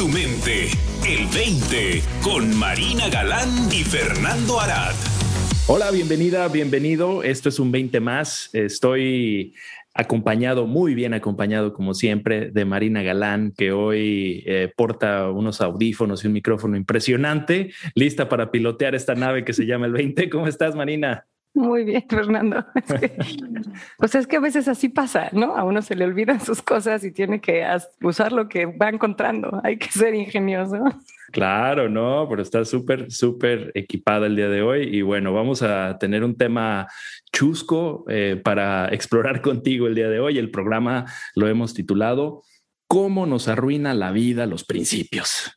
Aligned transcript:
tu 0.00 0.08
mente. 0.08 0.68
El 1.06 1.26
20 1.26 2.00
con 2.22 2.56
Marina 2.56 3.10
Galán 3.10 3.50
y 3.70 3.84
Fernando 3.84 4.58
Arad. 4.58 4.94
Hola, 5.66 5.90
bienvenida, 5.90 6.48
bienvenido. 6.48 7.22
Esto 7.22 7.50
es 7.50 7.58
un 7.58 7.70
20 7.70 8.00
más. 8.00 8.48
Estoy 8.54 9.52
acompañado, 9.92 10.66
muy 10.66 10.94
bien 10.94 11.12
acompañado 11.12 11.74
como 11.74 11.92
siempre, 11.92 12.50
de 12.50 12.64
Marina 12.64 13.02
Galán, 13.02 13.52
que 13.54 13.72
hoy 13.72 14.42
eh, 14.46 14.72
porta 14.74 15.30
unos 15.30 15.60
audífonos 15.60 16.24
y 16.24 16.28
un 16.28 16.32
micrófono 16.32 16.78
impresionante, 16.78 17.70
lista 17.94 18.26
para 18.30 18.50
pilotear 18.50 18.94
esta 18.94 19.14
nave 19.14 19.44
que 19.44 19.52
se 19.52 19.66
llama 19.66 19.84
el 19.84 19.92
20. 19.92 20.30
¿Cómo 20.30 20.46
estás, 20.46 20.74
Marina? 20.74 21.26
Muy 21.54 21.84
bien, 21.84 22.04
Fernando. 22.08 22.64
pues 23.98 24.14
es 24.14 24.26
que 24.26 24.36
a 24.36 24.40
veces 24.40 24.68
así 24.68 24.88
pasa, 24.88 25.30
¿no? 25.32 25.56
A 25.56 25.64
uno 25.64 25.82
se 25.82 25.96
le 25.96 26.04
olvidan 26.04 26.40
sus 26.44 26.62
cosas 26.62 27.04
y 27.04 27.12
tiene 27.12 27.40
que 27.40 27.66
usar 28.02 28.32
lo 28.32 28.48
que 28.48 28.66
va 28.66 28.88
encontrando. 28.88 29.60
Hay 29.64 29.76
que 29.78 29.90
ser 29.90 30.14
ingenioso. 30.14 30.78
Claro, 31.32 31.88
no, 31.88 32.26
pero 32.28 32.42
está 32.42 32.64
súper, 32.64 33.10
súper 33.10 33.70
equipada 33.74 34.26
el 34.26 34.36
día 34.36 34.48
de 34.48 34.62
hoy. 34.62 34.96
Y 34.96 35.02
bueno, 35.02 35.32
vamos 35.32 35.62
a 35.62 35.98
tener 35.98 36.24
un 36.24 36.36
tema 36.36 36.88
chusco 37.32 38.04
eh, 38.08 38.40
para 38.42 38.88
explorar 38.88 39.40
contigo 39.40 39.86
el 39.86 39.94
día 39.94 40.08
de 40.08 40.20
hoy. 40.20 40.38
El 40.38 40.50
programa 40.50 41.06
lo 41.34 41.48
hemos 41.48 41.74
titulado 41.74 42.42
¿Cómo 42.86 43.26
nos 43.26 43.46
arruina 43.46 43.94
la 43.94 44.10
vida 44.10 44.46
los 44.46 44.64
principios? 44.64 45.56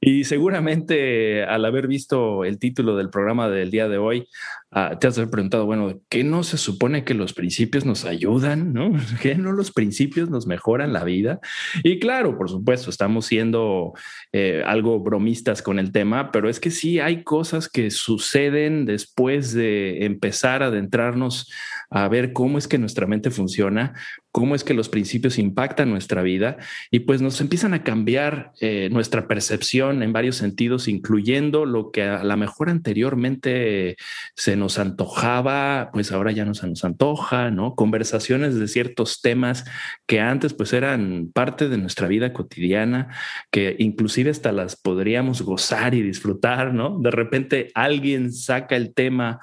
Y 0.00 0.24
seguramente 0.24 1.44
al 1.44 1.64
haber 1.64 1.86
visto 1.86 2.44
el 2.44 2.58
título 2.58 2.96
del 2.96 3.10
programa 3.10 3.48
del 3.48 3.70
día 3.70 3.88
de 3.88 3.98
hoy, 3.98 4.28
Ah, 4.74 4.96
te 4.98 5.06
has 5.06 5.16
preguntado, 5.16 5.66
bueno, 5.66 6.00
¿qué 6.08 6.24
no 6.24 6.42
se 6.42 6.56
supone 6.56 7.04
que 7.04 7.12
los 7.12 7.34
principios 7.34 7.84
nos 7.84 8.06
ayudan? 8.06 8.72
¿No? 8.72 8.90
¿Qué 9.20 9.34
no 9.34 9.52
los 9.52 9.70
principios 9.70 10.30
nos 10.30 10.46
mejoran 10.46 10.94
la 10.94 11.04
vida? 11.04 11.40
Y 11.84 11.98
claro, 11.98 12.38
por 12.38 12.48
supuesto, 12.48 12.88
estamos 12.88 13.26
siendo 13.26 13.92
eh, 14.32 14.62
algo 14.64 14.98
bromistas 15.00 15.60
con 15.60 15.78
el 15.78 15.92
tema, 15.92 16.32
pero 16.32 16.48
es 16.48 16.58
que 16.58 16.70
sí 16.70 17.00
hay 17.00 17.22
cosas 17.22 17.68
que 17.68 17.90
suceden 17.90 18.86
después 18.86 19.52
de 19.52 20.06
empezar 20.06 20.62
a 20.62 20.68
adentrarnos 20.68 21.52
a 21.90 22.08
ver 22.08 22.32
cómo 22.32 22.56
es 22.56 22.66
que 22.66 22.78
nuestra 22.78 23.06
mente 23.06 23.30
funciona, 23.30 23.92
cómo 24.30 24.54
es 24.54 24.64
que 24.64 24.72
los 24.72 24.88
principios 24.88 25.38
impactan 25.38 25.90
nuestra 25.90 26.22
vida 26.22 26.56
y 26.90 27.00
pues 27.00 27.20
nos 27.20 27.38
empiezan 27.42 27.74
a 27.74 27.84
cambiar 27.84 28.52
eh, 28.60 28.88
nuestra 28.90 29.28
percepción 29.28 30.02
en 30.02 30.14
varios 30.14 30.36
sentidos, 30.36 30.88
incluyendo 30.88 31.66
lo 31.66 31.90
que 31.90 32.02
a 32.02 32.24
lo 32.24 32.36
mejor 32.38 32.70
anteriormente 32.70 33.96
se 34.34 34.56
nos 34.56 34.61
antojaba, 34.78 35.90
pues 35.92 36.12
ahora 36.12 36.32
ya 36.32 36.44
no 36.44 36.54
se 36.54 36.66
nos 36.66 36.84
antoja, 36.84 37.50
¿no? 37.50 37.74
Conversaciones 37.74 38.58
de 38.58 38.68
ciertos 38.68 39.20
temas 39.20 39.64
que 40.06 40.20
antes 40.20 40.54
pues 40.54 40.72
eran 40.72 41.30
parte 41.32 41.68
de 41.68 41.78
nuestra 41.78 42.08
vida 42.08 42.32
cotidiana, 42.32 43.08
que 43.50 43.76
inclusive 43.78 44.30
hasta 44.30 44.52
las 44.52 44.76
podríamos 44.76 45.42
gozar 45.42 45.94
y 45.94 46.02
disfrutar, 46.02 46.74
¿no? 46.74 46.98
De 46.98 47.10
repente 47.10 47.70
alguien 47.74 48.32
saca 48.32 48.76
el 48.76 48.94
tema 48.94 49.40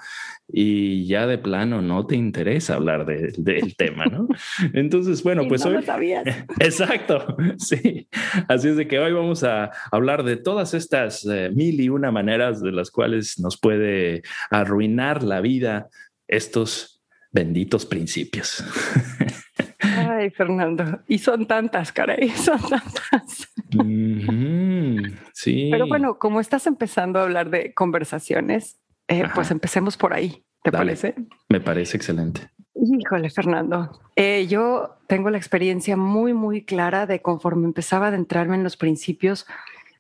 y 0.52 1.06
ya 1.06 1.28
de 1.28 1.38
plano 1.38 1.82
no 1.82 2.08
te 2.08 2.16
interesa 2.16 2.76
hablar 2.76 3.06
del 3.06 3.76
tema, 3.76 4.06
¿no? 4.06 4.28
Entonces, 4.74 5.22
bueno, 5.24 5.48
pues 5.48 5.64
no 5.64 5.72
hoy... 5.72 5.76
Lo 5.78 5.82
sabías. 5.84 6.26
Exacto, 6.60 7.38
sí. 7.58 8.08
Así 8.48 8.70
es 8.70 8.76
de 8.76 8.88
que 8.88 9.00
hoy 9.00 9.14
vamos 9.14 9.44
a 9.44 9.72
hablar 9.92 10.24
de 10.24 10.38
todas 10.38 10.74
estas 10.74 11.26
eh, 11.26 11.52
mil 11.54 11.80
y 11.80 11.90
una 11.90 12.12
maneras 12.12 12.62
de 12.62 12.72
las 12.72 12.90
cuales 12.90 13.40
nos 13.40 13.60
puede 13.60 14.24
arruinar 14.50 15.24
la 15.24 15.42
vida 15.42 15.90
estos 16.28 17.02
benditos 17.32 17.86
principios. 17.86 18.64
Ay, 19.82 20.32
Fernando, 20.32 21.02
y 21.08 21.20
son 21.20 21.46
tantas, 21.46 21.92
caray, 21.92 22.30
son 22.30 22.60
tantas. 22.60 23.48
sí. 25.34 25.70
Pero 25.72 25.88
bueno, 25.88 26.18
como 26.18 26.40
estás 26.42 26.66
empezando 26.66 27.20
a 27.20 27.24
hablar 27.24 27.52
de 27.52 27.74
conversaciones, 27.74 28.80
eh, 29.10 29.24
pues 29.34 29.50
empecemos 29.50 29.98
por 29.98 30.14
ahí, 30.14 30.46
¿te 30.64 30.72
parece? 30.72 31.16
Me 31.50 31.60
parece 31.60 31.98
excelente. 31.98 32.50
Híjole, 32.76 33.30
Fernando. 33.30 34.00
Eh, 34.16 34.48
yo 34.48 34.98
tengo 35.08 35.30
la 35.30 35.38
experiencia 35.38 35.98
muy, 35.98 36.34
muy 36.34 36.64
clara 36.64 37.08
de 37.08 37.22
conforme 37.22 37.66
empezaba 37.66 38.06
a 38.06 38.10
adentrarme 38.10 38.56
en 38.56 38.64
los 38.64 38.78
principios, 38.78 39.48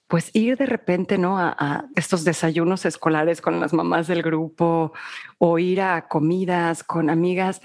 pues 0.07 0.29
ir 0.33 0.57
de 0.57 0.67
repente, 0.67 1.17
¿no? 1.17 1.39
A, 1.39 1.85
estos 1.95 2.23
desayunos 2.23 2.85
escolares 2.85 3.41
con 3.41 3.59
las 3.59 3.73
mamás 3.73 4.07
del 4.07 4.21
grupo 4.21 4.93
o 5.39 5.59
ir 5.59 5.81
a 5.81 6.07
comidas 6.07 6.83
con 6.83 7.09
amigas 7.09 7.61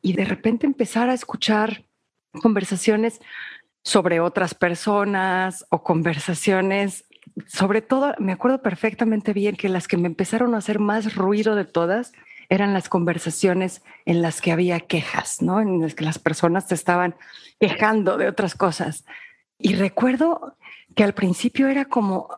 y 0.00 0.14
de 0.14 0.24
repente 0.24 0.66
empezar 0.66 1.10
a 1.10 1.14
escuchar 1.14 1.84
conversaciones 2.40 3.20
sobre 3.82 4.20
otras 4.20 4.54
personas 4.54 5.66
o 5.70 5.82
conversaciones 5.82 7.04
sobre 7.46 7.82
todo, 7.82 8.14
me 8.18 8.32
acuerdo 8.32 8.62
perfectamente 8.62 9.32
bien 9.32 9.56
que 9.56 9.68
las 9.68 9.88
que 9.88 9.96
me 9.96 10.06
empezaron 10.06 10.54
a 10.54 10.58
hacer 10.58 10.78
más 10.78 11.14
ruido 11.14 11.56
de 11.56 11.64
todas 11.64 12.12
eran 12.48 12.72
las 12.72 12.88
conversaciones 12.88 13.82
en 14.04 14.22
las 14.22 14.40
que 14.40 14.52
había 14.52 14.80
quejas, 14.80 15.42
¿no? 15.42 15.60
En 15.60 15.80
las 15.80 15.94
que 15.94 16.04
las 16.04 16.18
personas 16.18 16.68
se 16.68 16.74
estaban 16.74 17.14
quejando 17.58 18.16
de 18.18 18.28
otras 18.28 18.54
cosas. 18.54 19.04
Y 19.58 19.74
recuerdo 19.74 20.56
que 20.94 21.04
al 21.04 21.14
principio 21.14 21.68
era 21.68 21.86
como, 21.86 22.28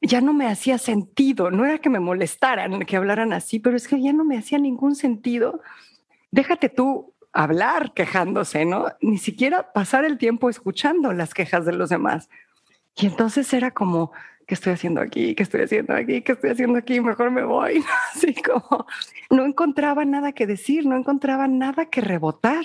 ya 0.00 0.20
no 0.20 0.32
me 0.32 0.46
hacía 0.46 0.78
sentido, 0.78 1.50
no 1.50 1.64
era 1.64 1.78
que 1.78 1.90
me 1.90 2.00
molestaran, 2.00 2.80
que 2.80 2.96
hablaran 2.96 3.32
así, 3.32 3.58
pero 3.58 3.76
es 3.76 3.88
que 3.88 4.00
ya 4.00 4.12
no 4.12 4.24
me 4.24 4.38
hacía 4.38 4.58
ningún 4.58 4.94
sentido. 4.94 5.62
Déjate 6.30 6.68
tú 6.68 7.14
hablar 7.32 7.92
quejándose, 7.94 8.64
¿no? 8.64 8.86
Ni 9.00 9.18
siquiera 9.18 9.72
pasar 9.72 10.04
el 10.04 10.18
tiempo 10.18 10.48
escuchando 10.48 11.12
las 11.12 11.34
quejas 11.34 11.64
de 11.64 11.72
los 11.72 11.88
demás. 11.88 12.28
Y 12.96 13.06
entonces 13.06 13.52
era 13.52 13.72
como, 13.72 14.12
¿qué 14.46 14.54
estoy 14.54 14.72
haciendo 14.72 15.00
aquí? 15.00 15.34
¿Qué 15.34 15.42
estoy 15.42 15.62
haciendo 15.62 15.94
aquí? 15.94 16.22
¿Qué 16.22 16.32
estoy 16.32 16.50
haciendo 16.50 16.78
aquí? 16.78 17.00
Mejor 17.00 17.30
me 17.30 17.44
voy. 17.44 17.84
Así 18.14 18.34
como 18.34 18.86
no 19.30 19.44
encontraba 19.44 20.04
nada 20.04 20.32
que 20.32 20.46
decir, 20.46 20.86
no 20.86 20.96
encontraba 20.96 21.48
nada 21.48 21.86
que 21.86 22.00
rebotar. 22.00 22.64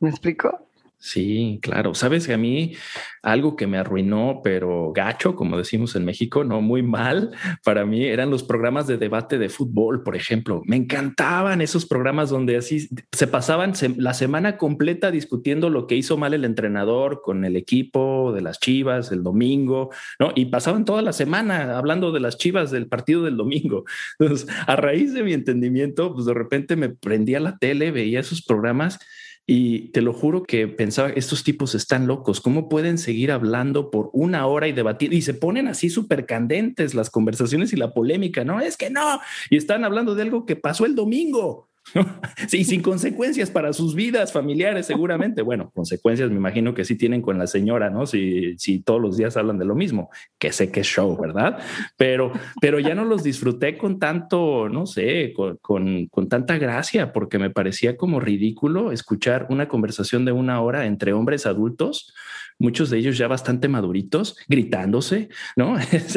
¿Me 0.00 0.10
explico? 0.10 0.65
Sí, 0.98 1.60
claro. 1.62 1.94
Sabes 1.94 2.26
que 2.26 2.32
a 2.32 2.38
mí 2.38 2.74
algo 3.22 3.54
que 3.54 3.66
me 3.66 3.76
arruinó, 3.76 4.40
pero 4.42 4.92
gacho, 4.92 5.36
como 5.36 5.58
decimos 5.58 5.94
en 5.94 6.04
México, 6.06 6.42
no 6.42 6.62
muy 6.62 6.82
mal, 6.82 7.32
para 7.64 7.84
mí 7.84 8.04
eran 8.06 8.30
los 8.30 8.42
programas 8.42 8.86
de 8.86 8.96
debate 8.96 9.38
de 9.38 9.50
fútbol, 9.50 10.02
por 10.02 10.16
ejemplo. 10.16 10.62
Me 10.64 10.76
encantaban 10.76 11.60
esos 11.60 11.86
programas 11.86 12.30
donde 12.30 12.56
así 12.56 12.88
se 13.12 13.26
pasaban 13.26 13.74
la 13.98 14.14
semana 14.14 14.56
completa 14.56 15.10
discutiendo 15.10 15.68
lo 15.70 15.86
que 15.86 15.96
hizo 15.96 16.16
mal 16.16 16.32
el 16.34 16.44
entrenador 16.44 17.20
con 17.22 17.44
el 17.44 17.56
equipo 17.56 18.32
de 18.32 18.40
las 18.40 18.58
Chivas 18.58 19.12
el 19.12 19.22
domingo, 19.22 19.90
¿no? 20.18 20.32
Y 20.34 20.46
pasaban 20.46 20.84
toda 20.86 21.02
la 21.02 21.12
semana 21.12 21.76
hablando 21.76 22.10
de 22.10 22.20
las 22.20 22.38
Chivas 22.38 22.70
del 22.70 22.88
partido 22.88 23.22
del 23.22 23.36
domingo. 23.36 23.84
Entonces, 24.18 24.48
a 24.66 24.76
raíz 24.76 25.12
de 25.12 25.22
mi 25.22 25.34
entendimiento, 25.34 26.14
pues 26.14 26.26
de 26.26 26.34
repente 26.34 26.74
me 26.74 26.88
prendía 26.88 27.38
la 27.38 27.58
tele, 27.58 27.90
veía 27.90 28.20
esos 28.20 28.42
programas 28.42 28.98
y 29.46 29.90
te 29.90 30.02
lo 30.02 30.12
juro 30.12 30.42
que 30.42 30.66
pensaba, 30.66 31.10
estos 31.10 31.44
tipos 31.44 31.76
están 31.76 32.08
locos, 32.08 32.40
¿cómo 32.40 32.68
pueden 32.68 32.98
seguir 32.98 33.30
hablando 33.30 33.90
por 33.92 34.10
una 34.12 34.46
hora 34.46 34.66
y 34.66 34.72
debatir? 34.72 35.12
Y 35.12 35.22
se 35.22 35.34
ponen 35.34 35.68
así 35.68 35.88
súper 35.88 36.26
candentes 36.26 36.94
las 36.94 37.10
conversaciones 37.10 37.72
y 37.72 37.76
la 37.76 37.94
polémica, 37.94 38.44
¿no? 38.44 38.60
Es 38.60 38.76
que 38.76 38.90
no, 38.90 39.20
y 39.48 39.56
están 39.56 39.84
hablando 39.84 40.16
de 40.16 40.22
algo 40.22 40.46
que 40.46 40.56
pasó 40.56 40.84
el 40.84 40.96
domingo. 40.96 41.68
sí, 42.48 42.64
sin 42.64 42.82
consecuencias 42.82 43.50
para 43.50 43.72
sus 43.72 43.94
vidas 43.94 44.32
familiares, 44.32 44.86
seguramente. 44.86 45.42
Bueno, 45.42 45.70
consecuencias 45.74 46.30
me 46.30 46.36
imagino 46.36 46.74
que 46.74 46.84
sí 46.84 46.96
tienen 46.96 47.22
con 47.22 47.38
la 47.38 47.46
señora, 47.46 47.90
¿no? 47.90 48.06
Si, 48.06 48.56
si 48.58 48.80
todos 48.80 49.00
los 49.00 49.16
días 49.16 49.36
hablan 49.36 49.58
de 49.58 49.64
lo 49.64 49.74
mismo, 49.74 50.10
que 50.38 50.52
sé 50.52 50.70
que 50.70 50.82
show, 50.82 51.16
¿verdad? 51.20 51.58
Pero, 51.96 52.32
pero 52.60 52.78
ya 52.78 52.94
no 52.94 53.04
los 53.04 53.22
disfruté 53.22 53.78
con 53.78 53.98
tanto, 53.98 54.68
no 54.68 54.86
sé, 54.86 55.32
con, 55.62 56.06
con 56.06 56.28
tanta 56.28 56.58
gracia, 56.58 57.12
porque 57.12 57.38
me 57.38 57.50
parecía 57.50 57.96
como 57.96 58.20
ridículo 58.20 58.92
escuchar 58.92 59.46
una 59.50 59.68
conversación 59.68 60.24
de 60.24 60.32
una 60.32 60.60
hora 60.60 60.86
entre 60.86 61.12
hombres 61.12 61.46
adultos 61.46 62.12
muchos 62.58 62.90
de 62.90 62.98
ellos 62.98 63.18
ya 63.18 63.28
bastante 63.28 63.68
maduritos, 63.68 64.36
gritándose, 64.48 65.28
¿no? 65.56 65.76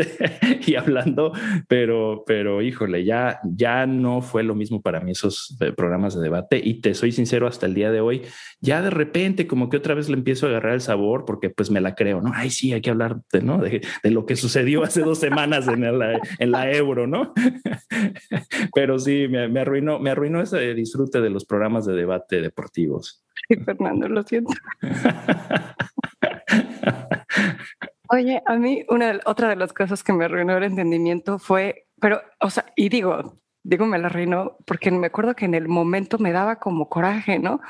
y 0.65 0.75
hablando, 0.75 1.33
pero, 1.67 2.23
pero 2.25 2.61
híjole, 2.61 3.03
ya, 3.03 3.39
ya 3.43 3.85
no 3.85 4.21
fue 4.21 4.43
lo 4.43 4.55
mismo 4.55 4.81
para 4.81 4.99
mí 4.99 5.11
esos 5.11 5.57
eh, 5.59 5.73
programas 5.73 6.15
de 6.15 6.21
debate 6.21 6.61
y 6.63 6.81
te 6.81 6.93
soy 6.93 7.11
sincero 7.11 7.47
hasta 7.47 7.65
el 7.65 7.73
día 7.73 7.91
de 7.91 8.01
hoy, 8.01 8.23
ya 8.61 8.81
de 8.81 8.89
repente 8.89 9.47
como 9.47 9.69
que 9.69 9.77
otra 9.77 9.93
vez 9.93 10.09
le 10.09 10.15
empiezo 10.15 10.45
a 10.45 10.49
agarrar 10.49 10.73
el 10.73 10.81
sabor 10.81 11.25
porque 11.25 11.49
pues 11.49 11.69
me 11.71 11.81
la 11.81 11.95
creo, 11.95 12.21
¿no? 12.21 12.31
Ay, 12.33 12.49
sí, 12.49 12.73
hay 12.73 12.81
que 12.81 12.89
hablar 12.89 13.17
de, 13.31 13.41
¿no? 13.41 13.57
de, 13.59 13.81
lo 14.03 14.25
que 14.25 14.35
sucedió 14.35 14.83
hace 14.83 15.01
dos 15.01 15.19
semanas 15.19 15.67
en 15.67 15.99
la, 15.99 16.19
en 16.39 16.51
la 16.51 16.71
euro, 16.71 17.07
¿no? 17.07 17.33
pero 18.73 18.97
sí, 18.99 19.27
me, 19.27 19.47
me 19.47 19.59
arruinó, 19.61 19.99
me 19.99 20.09
arruinó 20.09 20.41
ese 20.41 20.73
disfrute 20.73 21.21
de 21.21 21.29
los 21.29 21.45
programas 21.45 21.85
de 21.85 21.93
debate 21.93 22.41
deportivos. 22.41 23.23
Sí, 23.47 23.55
Fernando, 23.57 24.07
lo 24.07 24.23
siento. 24.23 24.53
Oye, 28.09 28.41
a 28.45 28.55
mí 28.55 28.85
una 28.89 29.19
otra 29.25 29.49
de 29.49 29.55
las 29.55 29.73
cosas 29.73 30.03
que 30.03 30.13
me 30.13 30.25
arruinó 30.25 30.57
el 30.57 30.63
entendimiento 30.63 31.39
fue, 31.39 31.87
pero, 31.99 32.21
o 32.39 32.49
sea, 32.49 32.65
y 32.75 32.89
digo, 32.89 33.39
digo 33.63 33.85
me 33.85 33.99
la 33.99 34.07
arruinó 34.07 34.57
porque 34.65 34.89
me 34.89 35.07
acuerdo 35.07 35.35
que 35.35 35.45
en 35.45 35.53
el 35.53 35.67
momento 35.67 36.17
me 36.17 36.31
daba 36.31 36.57
como 36.57 36.89
coraje, 36.89 37.39
¿no? 37.39 37.61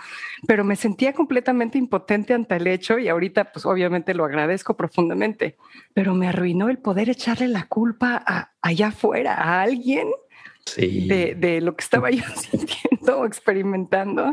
Pero 0.48 0.64
me 0.64 0.76
sentía 0.76 1.14
completamente 1.14 1.78
impotente 1.78 2.34
ante 2.34 2.56
el 2.56 2.68
hecho 2.68 3.00
y 3.00 3.10
ahorita 3.10 3.52
pues 3.52 3.66
obviamente 3.66 4.14
lo 4.14 4.26
agradezco 4.26 4.78
profundamente, 4.78 5.58
pero 5.94 6.14
me 6.14 6.28
arruinó 6.28 6.70
el 6.70 6.78
poder 6.78 7.10
echarle 7.10 7.48
la 7.48 7.66
culpa 7.68 8.24
a, 8.26 8.52
allá 8.62 8.88
afuera, 8.88 9.36
a 9.36 9.62
alguien 9.62 10.08
de, 10.78 11.60
lo 11.62 11.76
que 11.76 11.84
estaba 11.84 12.12
yo 12.12 12.24
sintiendo 12.36 13.20
o 13.20 13.26
experimentando, 13.26 14.32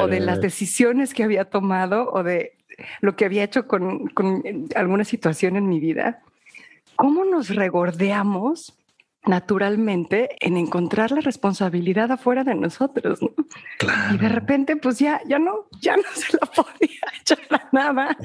o 0.00 0.06
de 0.06 0.20
las 0.20 0.40
decisiones 0.40 1.14
que 1.14 1.24
había 1.24 1.46
tomado, 1.46 2.10
o 2.12 2.22
de 2.22 2.58
lo 3.00 3.16
que 3.16 3.24
había 3.24 3.44
hecho 3.44 3.66
con, 3.66 4.08
con 4.08 4.42
alguna 4.74 5.04
situación 5.04 5.56
en 5.56 5.68
mi 5.68 5.80
vida. 5.80 6.22
¿Cómo 6.96 7.24
nos 7.24 7.48
regordeamos 7.48 8.78
naturalmente 9.24 10.30
en 10.40 10.56
encontrar 10.56 11.12
la 11.12 11.20
responsabilidad 11.20 12.10
afuera 12.10 12.44
de 12.44 12.54
nosotros. 12.54 13.20
Y 14.12 14.18
de 14.18 14.28
repente, 14.28 14.76
pues 14.76 14.98
ya, 14.98 15.20
ya 15.26 15.38
no, 15.38 15.68
ya 15.80 15.96
no 15.96 16.02
se 16.14 16.36
la 16.36 16.46
podía 16.46 17.00
echar 17.20 17.38
a 17.50 17.68
nada. 17.72 18.16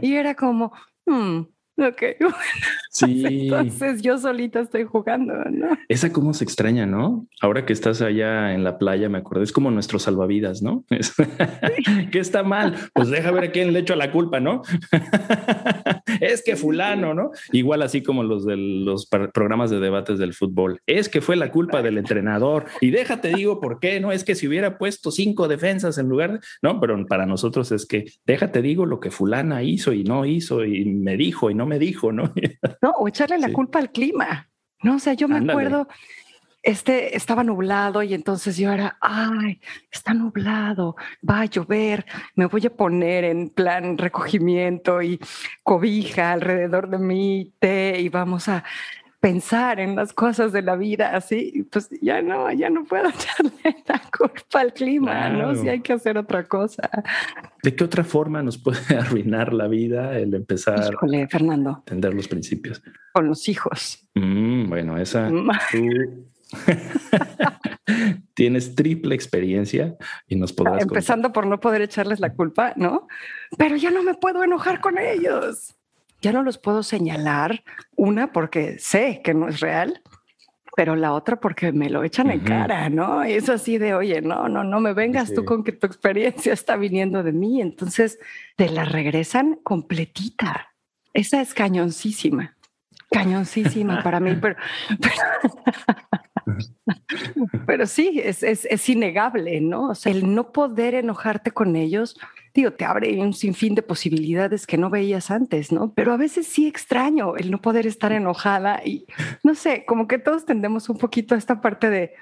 Y 0.00 0.14
era 0.14 0.34
como, 0.34 0.72
hmm, 1.04 1.42
Ok, 1.78 2.02
Sí. 2.90 3.26
Entonces 3.26 4.00
yo 4.00 4.16
solita 4.16 4.60
estoy 4.60 4.84
jugando, 4.84 5.34
¿no? 5.50 5.76
Esa 5.86 6.14
cómo 6.14 6.32
se 6.32 6.44
extraña, 6.44 6.86
¿no? 6.86 7.26
Ahora 7.42 7.66
que 7.66 7.74
estás 7.74 8.00
allá 8.00 8.54
en 8.54 8.64
la 8.64 8.78
playa, 8.78 9.10
me 9.10 9.18
acuerdo, 9.18 9.44
es 9.44 9.52
como 9.52 9.70
nuestro 9.70 9.98
salvavidas, 9.98 10.62
¿no? 10.62 10.82
¿Qué 12.10 12.18
está 12.18 12.42
mal? 12.42 12.74
Pues 12.94 13.10
deja 13.10 13.30
ver 13.32 13.44
a 13.44 13.50
quién 13.50 13.74
le 13.74 13.80
echo 13.80 13.94
la 13.96 14.12
culpa, 14.12 14.40
¿no? 14.40 14.62
es 16.22 16.42
que 16.42 16.56
fulano, 16.56 17.12
¿no? 17.12 17.32
Igual 17.52 17.82
así 17.82 18.02
como 18.02 18.22
los 18.22 18.46
de 18.46 18.56
los 18.56 19.06
programas 19.06 19.68
de 19.68 19.78
debates 19.78 20.18
del 20.18 20.32
fútbol. 20.32 20.80
Es 20.86 21.10
que 21.10 21.20
fue 21.20 21.36
la 21.36 21.50
culpa 21.50 21.82
del 21.82 21.98
entrenador. 21.98 22.64
Y 22.80 22.92
déjate 22.92 23.28
digo 23.28 23.60
por 23.60 23.78
qué, 23.78 24.00
¿no? 24.00 24.10
Es 24.10 24.24
que 24.24 24.34
si 24.34 24.48
hubiera 24.48 24.78
puesto 24.78 25.10
cinco 25.10 25.48
defensas 25.48 25.98
en 25.98 26.08
lugar, 26.08 26.40
no, 26.62 26.80
pero 26.80 27.06
para 27.06 27.26
nosotros 27.26 27.72
es 27.72 27.84
que 27.84 28.06
déjate 28.24 28.62
digo 28.62 28.86
lo 28.86 29.00
que 29.00 29.10
fulana 29.10 29.62
hizo 29.62 29.92
y 29.92 30.02
no 30.02 30.24
hizo 30.24 30.64
y 30.64 30.86
me 30.86 31.18
dijo 31.18 31.50
y 31.50 31.54
no 31.54 31.65
me 31.66 31.78
dijo, 31.78 32.12
¿no? 32.12 32.32
no, 32.82 32.90
o 32.98 33.08
echarle 33.08 33.38
la 33.38 33.52
culpa 33.52 33.78
al 33.78 33.90
clima, 33.90 34.48
¿no? 34.82 34.96
O 34.96 34.98
sea, 34.98 35.14
yo 35.14 35.28
me 35.28 35.38
acuerdo, 35.38 35.88
este 36.62 37.16
estaba 37.16 37.44
nublado 37.44 38.02
y 38.02 38.12
entonces 38.12 38.56
yo 38.56 38.72
era, 38.72 38.98
ay, 39.00 39.60
está 39.90 40.14
nublado, 40.14 40.96
va 41.28 41.42
a 41.42 41.44
llover, 41.44 42.04
me 42.34 42.46
voy 42.46 42.66
a 42.66 42.74
poner 42.74 43.22
en 43.24 43.50
plan 43.50 43.96
recogimiento 43.96 45.00
y 45.00 45.20
cobija 45.62 46.32
alrededor 46.32 46.90
de 46.90 46.98
mí, 46.98 47.54
té 47.60 48.00
y 48.00 48.08
vamos 48.08 48.48
a 48.48 48.64
pensar 49.26 49.80
en 49.80 49.96
las 49.96 50.12
cosas 50.12 50.52
de 50.52 50.62
la 50.62 50.76
vida 50.76 51.16
así, 51.16 51.66
pues 51.72 51.88
ya 52.00 52.22
no, 52.22 52.52
ya 52.52 52.70
no 52.70 52.84
puedo 52.84 53.08
echarle 53.08 53.82
la 53.88 54.00
culpa 54.16 54.60
al 54.60 54.72
clima, 54.72 55.28
¿no? 55.30 55.52
Si 55.56 55.68
hay 55.68 55.80
que 55.80 55.94
hacer 55.94 56.16
otra 56.16 56.44
cosa. 56.44 56.88
¿De 57.60 57.74
qué 57.74 57.82
otra 57.82 58.04
forma 58.04 58.40
nos 58.44 58.56
puede 58.56 58.78
arruinar 58.96 59.52
la 59.52 59.66
vida 59.66 60.16
el 60.16 60.32
empezar 60.32 60.94
Fernando. 61.28 61.70
a 61.70 61.78
entender 61.78 62.14
los 62.14 62.28
principios? 62.28 62.80
Con 63.12 63.26
los 63.26 63.48
hijos. 63.48 64.06
Mm, 64.14 64.68
bueno, 64.68 64.96
esa 64.96 65.28
mm. 65.28 65.50
tienes 68.34 68.76
triple 68.76 69.16
experiencia 69.16 69.96
y 70.28 70.36
nos 70.36 70.52
podrás 70.52 70.82
empezando 70.84 71.32
por 71.32 71.48
no 71.48 71.58
poder 71.58 71.82
echarles 71.82 72.20
la 72.20 72.32
culpa, 72.32 72.74
¿no? 72.76 73.08
Pero 73.58 73.74
ya 73.74 73.90
no 73.90 74.04
me 74.04 74.14
puedo 74.14 74.44
enojar 74.44 74.80
con 74.80 74.98
ellos 74.98 75.76
ya 76.22 76.32
no 76.32 76.42
los 76.42 76.58
puedo 76.58 76.82
señalar, 76.82 77.62
una 77.94 78.32
porque 78.32 78.78
sé 78.78 79.20
que 79.22 79.34
no 79.34 79.48
es 79.48 79.60
real, 79.60 80.02
pero 80.76 80.94
la 80.94 81.14
otra 81.14 81.40
porque 81.40 81.72
me 81.72 81.88
lo 81.88 82.04
echan 82.04 82.30
en 82.30 82.40
cara, 82.40 82.90
¿no? 82.90 83.26
Y 83.26 83.32
es 83.32 83.48
así 83.48 83.78
de, 83.78 83.94
oye, 83.94 84.20
no, 84.20 84.46
no, 84.46 84.62
no 84.62 84.78
me 84.78 84.92
vengas 84.92 85.32
tú 85.32 85.46
con 85.46 85.64
que 85.64 85.72
tu 85.72 85.86
experiencia 85.86 86.52
está 86.52 86.76
viniendo 86.76 87.22
de 87.22 87.32
mí. 87.32 87.62
Entonces 87.62 88.18
te 88.56 88.68
la 88.68 88.84
regresan 88.84 89.58
completita. 89.62 90.74
Esa 91.14 91.40
es 91.40 91.54
cañoncísima, 91.54 92.56
cañoncísima 93.10 94.02
para 94.02 94.20
mí, 94.20 94.34
pero, 94.34 94.56
pero, 97.66 97.86
sí, 97.86 98.20
es, 98.22 98.42
es, 98.42 98.66
es, 98.66 98.88
innegable, 98.90 99.62
¿no? 99.62 99.88
O 99.88 99.94
sea, 99.94 100.12
el 100.12 100.34
no 100.34 100.52
poder 100.52 100.94
enojarte 100.94 101.52
con 101.52 101.74
ellos 101.74 102.20
te 102.72 102.84
abre 102.84 103.18
un 103.18 103.32
sinfín 103.32 103.74
de 103.74 103.82
posibilidades 103.82 104.66
que 104.66 104.78
no 104.78 104.90
veías 104.90 105.30
antes, 105.30 105.72
¿no? 105.72 105.92
Pero 105.94 106.12
a 106.12 106.16
veces 106.16 106.46
sí 106.46 106.66
extraño 106.66 107.36
el 107.36 107.50
no 107.50 107.60
poder 107.60 107.86
estar 107.86 108.12
enojada 108.12 108.80
y 108.84 109.06
no 109.42 109.54
sé, 109.54 109.84
como 109.86 110.08
que 110.08 110.18
todos 110.18 110.44
tendemos 110.44 110.88
un 110.88 110.98
poquito 110.98 111.34
a 111.34 111.38
esta 111.38 111.60
parte 111.60 111.90
de 111.90 112.12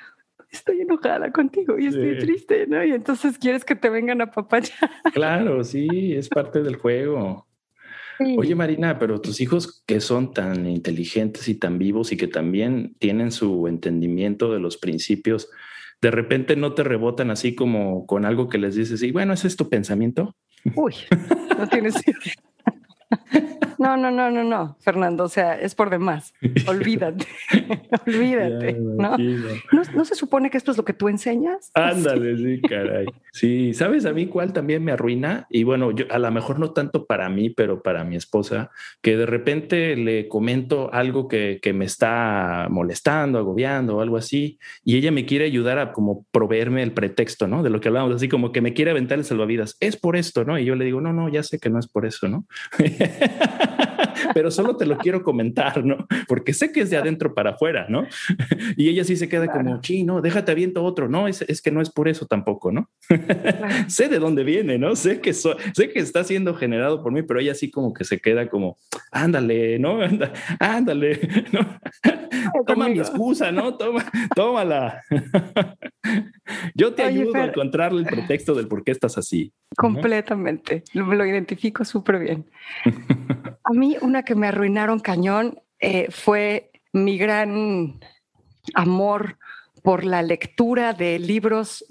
estoy 0.50 0.80
enojada 0.80 1.32
contigo 1.32 1.78
y 1.78 1.86
estoy 1.86 2.18
triste, 2.18 2.66
¿no? 2.66 2.84
Y 2.84 2.92
entonces 2.92 3.38
quieres 3.38 3.64
que 3.64 3.74
te 3.74 3.90
vengan 3.90 4.20
a 4.20 4.30
papachar. 4.30 4.90
Claro, 5.12 5.64
sí, 5.64 6.14
es 6.14 6.28
parte 6.28 6.62
del 6.62 6.76
juego. 6.76 7.46
Oye, 8.36 8.54
Marina, 8.54 8.98
pero 8.98 9.20
tus 9.20 9.40
hijos 9.40 9.82
que 9.86 10.00
son 10.00 10.32
tan 10.32 10.66
inteligentes 10.66 11.48
y 11.48 11.56
tan 11.56 11.78
vivos 11.78 12.12
y 12.12 12.16
que 12.16 12.28
también 12.28 12.94
tienen 12.98 13.32
su 13.32 13.66
entendimiento 13.66 14.52
de 14.52 14.60
los 14.60 14.76
principios, 14.76 15.50
de 16.04 16.10
repente 16.10 16.54
no 16.54 16.74
te 16.74 16.84
rebotan 16.84 17.30
así 17.30 17.54
como 17.54 18.04
con 18.04 18.26
algo 18.26 18.50
que 18.50 18.58
les 18.58 18.74
dices, 18.74 19.02
y 19.02 19.10
bueno, 19.10 19.32
ese 19.32 19.48
es 19.48 19.56
tu 19.56 19.70
pensamiento. 19.70 20.36
Uy, 20.74 20.94
no 21.58 21.66
tienes 21.66 21.94
No, 23.78 23.96
no, 23.96 24.10
no, 24.10 24.30
no, 24.30 24.44
no, 24.44 24.76
Fernando, 24.80 25.24
o 25.24 25.28
sea, 25.28 25.58
es 25.60 25.74
por 25.74 25.90
demás. 25.90 26.34
Olvídate, 26.66 27.26
olvídate. 28.06 28.72
¿no? 28.74 29.16
¿no? 29.94 30.04
se 30.04 30.14
supone 30.14 30.50
que 30.50 30.58
esto 30.58 30.70
es 30.70 30.76
lo 30.76 30.84
que 30.84 30.92
tú 30.92 31.08
enseñas? 31.08 31.70
Ándale, 31.74 32.36
sí, 32.36 32.60
caray. 32.62 33.06
Sí, 33.32 33.74
¿sabes 33.74 34.06
a 34.06 34.12
mí 34.12 34.26
cuál 34.26 34.52
también 34.52 34.84
me 34.84 34.92
arruina? 34.92 35.46
Y 35.50 35.64
bueno, 35.64 35.90
yo 35.90 36.06
a 36.10 36.18
lo 36.18 36.30
mejor 36.30 36.58
no 36.58 36.72
tanto 36.72 37.06
para 37.06 37.28
mí, 37.28 37.50
pero 37.50 37.82
para 37.82 38.04
mi 38.04 38.16
esposa, 38.16 38.70
que 39.02 39.16
de 39.16 39.26
repente 39.26 39.96
le 39.96 40.28
comento 40.28 40.92
algo 40.92 41.28
que, 41.28 41.58
que 41.62 41.72
me 41.72 41.84
está 41.84 42.68
molestando, 42.70 43.38
agobiando 43.38 43.96
o 43.96 44.00
algo 44.00 44.16
así, 44.16 44.58
y 44.84 44.96
ella 44.96 45.10
me 45.10 45.26
quiere 45.26 45.44
ayudar 45.44 45.78
a 45.78 45.92
como 45.92 46.24
proveerme 46.30 46.82
el 46.82 46.92
pretexto, 46.92 47.46
¿no? 47.48 47.62
De 47.62 47.70
lo 47.70 47.80
que 47.80 47.88
hablamos, 47.88 48.14
así 48.14 48.28
como 48.28 48.52
que 48.52 48.60
me 48.60 48.74
quiere 48.74 48.90
aventar 48.90 49.18
el 49.18 49.24
salvavidas. 49.24 49.76
Es 49.80 49.96
por 49.96 50.16
esto, 50.16 50.44
¿no? 50.44 50.58
Y 50.58 50.64
yo 50.64 50.74
le 50.74 50.84
digo, 50.84 51.00
no, 51.00 51.12
no, 51.12 51.28
ya 51.28 51.42
sé 51.42 51.58
que 51.58 51.70
no 51.70 51.78
es 51.78 51.88
por 51.88 52.06
eso, 52.06 52.28
¿no? 52.28 52.46
pero 54.34 54.50
solo 54.50 54.76
te 54.76 54.86
lo 54.86 54.98
quiero 54.98 55.22
comentar, 55.22 55.84
¿no? 55.84 56.06
Porque 56.28 56.52
sé 56.52 56.72
que 56.72 56.80
es 56.80 56.90
de 56.90 56.96
adentro 56.96 57.34
para 57.34 57.50
afuera, 57.50 57.86
¿no? 57.88 58.06
Y 58.76 58.88
ella 58.88 59.04
sí 59.04 59.16
se 59.16 59.28
queda 59.28 59.46
como, 59.48 59.82
sí, 59.82 60.04
no, 60.04 60.20
déjate 60.20 60.52
aviento 60.52 60.82
otro, 60.82 61.08
no, 61.08 61.28
es, 61.28 61.42
es 61.42 61.60
que 61.62 61.70
no 61.70 61.80
es 61.80 61.90
por 61.90 62.08
eso 62.08 62.26
tampoco, 62.26 62.72
¿no? 62.72 62.90
sé 63.88 64.08
de 64.08 64.18
dónde 64.18 64.44
viene, 64.44 64.78
¿no? 64.78 64.96
Sé 64.96 65.20
que, 65.20 65.32
sé 65.32 65.54
que 65.92 66.00
está 66.00 66.24
siendo 66.24 66.54
generado 66.54 67.02
por 67.02 67.12
mí, 67.12 67.22
pero 67.22 67.40
ella 67.40 67.54
sí 67.54 67.70
como 67.70 67.92
que 67.92 68.04
se 68.04 68.18
queda 68.18 68.48
como, 68.48 68.76
ándale, 69.10 69.78
¿no? 69.78 69.98
Ándale, 70.58 71.20
¿no? 71.52 71.78
Toma 72.66 72.88
mi 72.88 72.98
excusa, 72.98 73.52
¿no? 73.52 73.76
Toma, 73.76 74.04
tómala. 74.34 75.02
Yo 76.74 76.94
te 76.94 77.02
ayudo 77.02 77.34
a 77.34 77.46
encontrarle 77.46 78.00
el 78.00 78.06
pretexto 78.06 78.54
del 78.54 78.68
por 78.68 78.84
qué 78.84 78.92
estás 78.92 79.18
así. 79.18 79.52
Completamente. 79.76 80.84
Lo, 80.92 81.12
lo 81.12 81.26
identifico 81.26 81.84
súper 81.84 82.18
bien. 82.18 82.50
A 83.64 83.72
mí 83.72 83.96
una 84.00 84.22
que 84.22 84.34
me 84.34 84.48
arruinaron 84.48 85.00
cañón 85.00 85.60
eh, 85.80 86.08
fue 86.10 86.70
mi 86.92 87.18
gran 87.18 88.00
amor 88.74 89.38
por 89.82 90.04
la 90.04 90.22
lectura 90.22 90.94
de 90.94 91.18
libros 91.18 91.84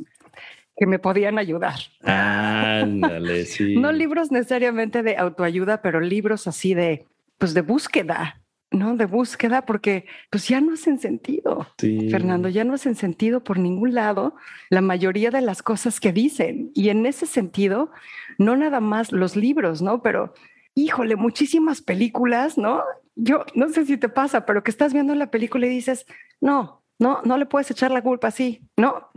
que 0.76 0.88
me 0.88 1.00
podían 1.00 1.38
ayudar. 1.38 1.76
Ándale, 2.02 3.46
sí. 3.46 3.76
no 3.76 3.92
libros 3.92 4.32
necesariamente 4.32 5.04
de 5.04 5.18
autoayuda, 5.18 5.82
pero 5.82 6.00
libros 6.00 6.48
así 6.48 6.74
de, 6.74 7.06
pues 7.38 7.54
de 7.54 7.62
búsqueda, 7.62 8.42
¿no? 8.74 8.98
De 8.98 9.06
búsqueda, 9.06 9.62
porque 9.62 10.06
pues 10.30 10.48
ya 10.48 10.60
no 10.60 10.74
hacen 10.74 11.00
sentido, 11.00 11.68
Fernando, 11.78 12.50
ya 12.50 12.64
no 12.64 12.74
hacen 12.74 12.96
sentido 12.96 13.44
por 13.44 13.60
ningún 13.60 13.94
lado 13.94 14.36
la 14.70 14.82
mayoría 14.82 15.32
de 15.32 15.42
las 15.42 15.64
cosas 15.64 16.00
que 16.00 16.12
dicen. 16.12 16.72
Y 16.74 16.90
en 16.90 17.06
ese 17.06 17.26
sentido, 17.26 17.92
no 18.38 18.58
nada 18.58 18.82
más 18.82 19.12
los 19.12 19.36
libros, 19.36 19.82
¿no? 19.82 20.02
Pero 20.02 20.34
híjole, 20.76 21.16
muchísimas 21.16 21.82
películas, 21.82 22.58
¿no? 22.58 22.84
Yo 23.16 23.46
no 23.56 23.70
sé 23.70 23.86
si 23.86 23.98
te 23.98 24.10
pasa, 24.10 24.46
pero 24.46 24.64
que 24.64 24.72
estás 24.72 24.92
viendo 24.92 25.16
la 25.16 25.32
película 25.32 25.68
y 25.68 25.70
dices, 25.70 26.06
no, 26.42 26.83
no, 27.00 27.22
no 27.24 27.38
le 27.38 27.46
puedes 27.46 27.70
echar 27.72 27.92
la 27.92 28.02
culpa 28.02 28.30
así. 28.30 28.62
No, 28.78 29.10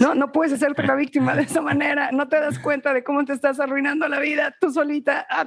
no, 0.00 0.14
no 0.14 0.32
puedes 0.32 0.52
hacerte 0.52 0.86
la 0.86 0.94
víctima 0.94 1.34
de 1.34 1.42
esa 1.42 1.60
manera. 1.60 2.12
No 2.12 2.28
te 2.28 2.38
das 2.38 2.58
cuenta 2.58 2.92
de 2.92 3.02
cómo 3.02 3.24
te 3.24 3.32
estás 3.32 3.58
arruinando 3.58 4.06
la 4.08 4.20
vida 4.20 4.54
tú 4.60 4.70
solita. 4.70 5.26
Ah, 5.28 5.46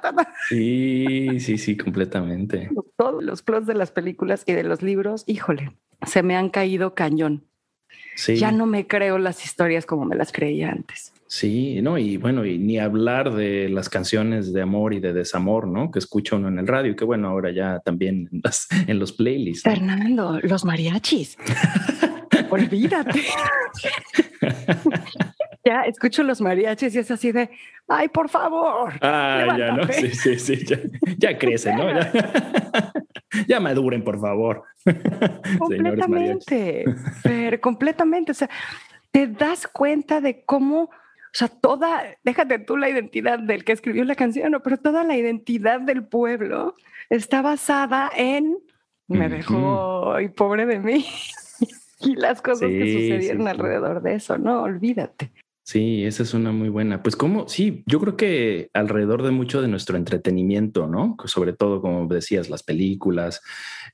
sí, 0.49 1.39
sí, 1.39 1.57
sí, 1.57 1.77
completamente. 1.77 2.69
Todos 2.97 3.23
los 3.23 3.41
plots 3.43 3.67
de 3.67 3.75
las 3.75 3.91
películas 3.91 4.43
y 4.45 4.53
de 4.53 4.63
los 4.63 4.81
libros, 4.81 5.23
híjole, 5.27 5.71
se 6.05 6.23
me 6.23 6.35
han 6.35 6.49
caído 6.49 6.95
cañón. 6.95 7.45
Sí. 8.15 8.35
Ya 8.35 8.51
no 8.51 8.65
me 8.65 8.87
creo 8.87 9.17
las 9.17 9.45
historias 9.45 9.85
como 9.85 10.05
me 10.05 10.15
las 10.15 10.31
creía 10.31 10.71
antes. 10.71 11.13
Sí, 11.27 11.81
no, 11.81 11.97
y 11.97 12.17
bueno, 12.17 12.45
y 12.45 12.59
ni 12.59 12.77
hablar 12.77 13.33
de 13.33 13.67
las 13.69 13.89
canciones 13.89 14.53
de 14.53 14.61
amor 14.61 14.93
y 14.93 14.99
de 14.99 15.11
desamor, 15.11 15.67
¿no? 15.67 15.89
Que 15.89 15.99
escucha 15.99 16.35
uno 16.35 16.49
en 16.49 16.59
el 16.59 16.67
radio, 16.67 16.95
que 16.95 17.03
bueno, 17.03 17.29
ahora 17.29 17.51
ya 17.51 17.79
también 17.79 18.29
en, 18.87 18.99
los 18.99 19.11
playlists. 19.13 19.63
Fernando, 19.63 20.39
los 20.43 20.63
mariachis. 20.65 21.37
olvídate. 22.49 23.23
ya 25.65 25.81
escucho 25.81 26.23
los 26.23 26.41
mariachis 26.41 26.95
y 26.95 26.99
es 26.99 27.09
así 27.09 27.31
de, 27.31 27.49
ay, 27.87 28.07
por 28.09 28.29
favor. 28.29 28.93
Ah, 29.01 29.55
ya, 29.57 29.71
¿no? 29.71 29.87
Sí, 29.91 30.11
sí, 30.11 30.37
sí, 30.37 30.65
ya, 31.17 31.37
crecen, 31.37 31.77
¿no? 31.77 31.87
Ya, 33.47 33.59
maduren, 33.59 34.03
por 34.03 34.19
favor. 34.19 34.63
Completamente, 35.57 36.85
pero 37.23 37.59
completamente. 37.59 38.31
O 38.31 38.35
sea, 38.35 38.49
te 39.11 39.27
das 39.27 39.67
cuenta 39.67 40.21
de 40.21 40.43
cómo, 40.45 40.89
sea, 41.37 41.47
toda, 41.47 42.17
déjate 42.23 42.59
tú 42.59 42.77
la 42.77 42.89
identidad 42.89 43.39
del 43.39 43.63
que 43.63 43.73
escribió 43.73 44.03
la 44.05 44.15
canción, 44.15 44.51
no, 44.51 44.61
pero 44.61 44.77
toda 44.77 45.03
la 45.03 45.17
identidad 45.17 45.81
del 45.81 46.05
pueblo 46.05 46.75
está 47.09 47.41
basada 47.41 48.09
en 48.15 48.57
me 49.07 49.29
dejó 49.29 50.19
y 50.19 50.29
pobre 50.29 50.65
de 50.65 50.79
mí 50.79 51.05
y 52.01 52.15
las 52.15 52.41
cosas 52.41 52.69
que 52.69 52.93
sucedieron 52.93 53.47
alrededor 53.47 54.01
de 54.01 54.15
eso, 54.15 54.37
no, 54.37 54.63
olvídate. 54.63 55.31
Sí, 55.67 56.05
esa 56.05 56.21
es 56.21 56.35
una 56.35 56.51
muy 56.51 56.69
buena. 56.69 57.01
Pues 57.01 57.15
como, 57.15 57.47
sí, 57.47 57.81
yo 57.87 57.99
creo 57.99 58.15
que 58.15 58.69
alrededor 58.75 59.23
de 59.23 59.31
mucho 59.31 59.63
de 59.63 59.67
nuestro 59.67 59.97
entretenimiento, 59.97 60.85
¿no? 60.85 61.17
Sobre 61.25 61.53
todo, 61.53 61.81
como 61.81 62.05
decías, 62.05 62.51
las 62.51 62.61
películas, 62.61 63.41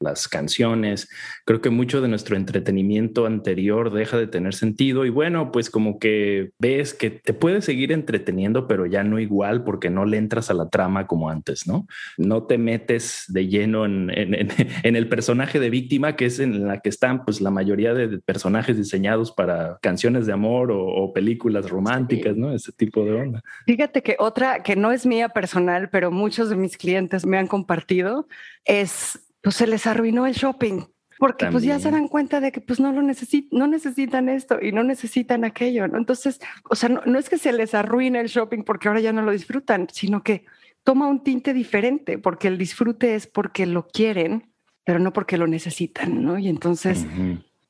las 0.02 0.28
canciones, 0.28 1.10
creo 1.46 1.62
que 1.62 1.70
mucho 1.70 2.02
de 2.02 2.10
nuestro 2.10 2.36
entretenimiento 2.36 3.26
anterior 3.26 3.94
deja 3.94 4.18
de 4.18 4.28
tener 4.28 4.54
sentido 4.54 5.06
y 5.06 5.12
bueno, 5.12 5.54
pues 5.54 5.70
como 5.70 5.98
que 5.98 6.52
ves 6.60 6.94
que 6.94 7.10
te 7.10 7.34
puedes 7.34 7.64
seguir 7.64 7.94
entreteniendo, 7.94 8.68
pero 8.68 8.86
ya 8.86 9.06
no 9.06 9.18
igual 9.18 9.64
porque 9.64 9.90
no 9.90 10.04
le 10.04 10.18
entras 10.18 10.50
a 10.50 10.54
la 10.54 10.68
trama 10.68 11.08
como 11.08 11.30
antes, 11.30 11.68
¿no? 11.68 11.88
No 12.18 12.44
te 12.44 12.58
metes 12.58 13.24
de 13.30 13.48
lleno 13.48 13.86
en, 13.86 14.12
en 14.14 14.50
el 14.98 15.08
personaje 15.08 15.62
de 15.62 15.70
víctima, 15.70 16.18
que 16.18 16.26
es 16.26 16.40
en 16.40 16.68
la 16.68 16.82
que 16.82 16.90
están 16.90 17.24
pues 17.24 17.40
la 17.40 17.50
mayoría 17.50 17.94
de 17.94 18.20
personajes 18.20 18.76
diseñados 18.76 19.32
para 19.32 19.80
canciones 19.82 20.26
de 20.26 20.34
amor 20.34 20.70
o 20.74 21.14
películas 21.14 21.61
románticas, 21.70 22.36
¿no? 22.36 22.54
Ese 22.54 22.72
tipo 22.72 23.04
de 23.04 23.14
onda. 23.14 23.44
Fíjate 23.66 24.02
que 24.02 24.16
otra 24.20 24.64
que 24.64 24.76
no 24.76 24.92
es 24.92 25.06
mía 25.06 25.30
personal, 25.30 25.90
pero 25.90 26.12
muchos 26.12 26.50
de 26.50 26.56
mis 26.56 26.78
clientes 26.78 27.26
me 27.26 27.38
han 27.38 27.48
compartido, 27.48 28.28
es, 28.66 29.20
pues 29.42 29.56
se 29.56 29.68
les 29.68 29.88
arruinó 29.88 30.26
el 30.28 30.34
shopping. 30.34 30.84
Porque 31.18 31.46
pues 31.52 31.64
ya 31.64 31.78
se 31.78 31.92
dan 31.92 32.08
cuenta 32.08 32.40
de 32.40 32.52
que 32.52 32.62
pues 32.62 32.80
no 32.80 32.92
lo 32.92 33.04
necesitan, 33.04 33.60
no 33.60 33.68
necesitan 33.68 34.28
esto 34.28 34.58
y 34.60 34.72
no 34.72 34.84
necesitan 34.84 35.44
aquello, 35.44 35.88
¿no? 35.88 36.00
Entonces, 36.00 36.40
o 36.68 36.74
sea, 36.76 36.90
no, 36.90 37.04
no 37.06 37.20
es 37.20 37.30
que 37.30 37.38
se 37.38 37.54
les 37.54 37.76
arruine 37.76 38.20
el 38.20 38.28
shopping 38.28 38.64
porque 38.64 38.88
ahora 38.88 39.02
ya 39.02 39.14
no 39.14 39.22
lo 39.22 39.32
disfrutan, 39.32 39.88
sino 39.92 40.24
que 40.24 40.46
toma 40.84 41.08
un 41.08 41.24
tinte 41.24 41.54
diferente, 41.54 42.18
porque 42.18 42.48
el 42.48 42.58
disfrute 42.58 43.14
es 43.14 43.28
porque 43.28 43.68
lo 43.68 43.88
quieren, 43.88 44.52
pero 44.84 44.98
no 44.98 45.14
porque 45.14 45.38
lo 45.38 45.48
necesitan, 45.48 46.24
¿no? 46.24 46.40
Y 46.40 46.48
entonces 46.48 47.06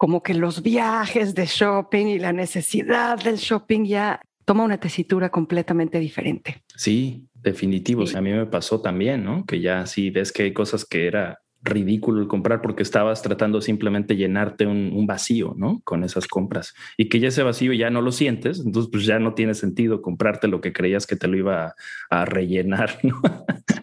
como 0.01 0.23
que 0.23 0.33
los 0.33 0.63
viajes 0.63 1.35
de 1.35 1.45
shopping 1.45 2.07
y 2.07 2.17
la 2.17 2.33
necesidad 2.33 3.23
del 3.23 3.35
shopping 3.35 3.85
ya 3.85 4.19
toma 4.45 4.63
una 4.63 4.79
tesitura 4.79 5.29
completamente 5.29 5.99
diferente. 5.99 6.63
Sí, 6.75 7.27
definitivo. 7.35 8.03
A 8.15 8.19
mí 8.19 8.31
me 8.31 8.47
pasó 8.47 8.81
también, 8.81 9.23
¿no? 9.23 9.45
Que 9.45 9.61
ya 9.61 9.85
sí 9.85 10.09
ves 10.09 10.31
que 10.31 10.41
hay 10.41 10.53
cosas 10.53 10.85
que 10.85 11.05
era 11.05 11.37
ridículo 11.61 12.19
el 12.19 12.27
comprar 12.27 12.63
porque 12.63 12.81
estabas 12.81 13.21
tratando 13.21 13.61
simplemente 13.61 14.15
llenarte 14.15 14.65
un, 14.65 15.05
vacío, 15.05 15.53
¿no? 15.55 15.81
Con 15.83 16.03
esas 16.03 16.25
compras 16.25 16.73
y 16.97 17.07
que 17.07 17.19
ya 17.19 17.27
ese 17.27 17.43
vacío 17.43 17.71
ya 17.71 17.91
no 17.91 18.01
lo 18.01 18.11
sientes, 18.11 18.59
entonces 18.65 18.89
pues 18.91 19.05
ya 19.05 19.19
no 19.19 19.35
tiene 19.35 19.53
sentido 19.53 20.01
comprarte 20.01 20.47
lo 20.47 20.61
que 20.61 20.73
creías 20.73 21.05
que 21.05 21.15
te 21.15 21.27
lo 21.27 21.37
iba 21.37 21.75
a, 22.09 22.25
rellenar, 22.25 22.97
¿no? 23.03 23.21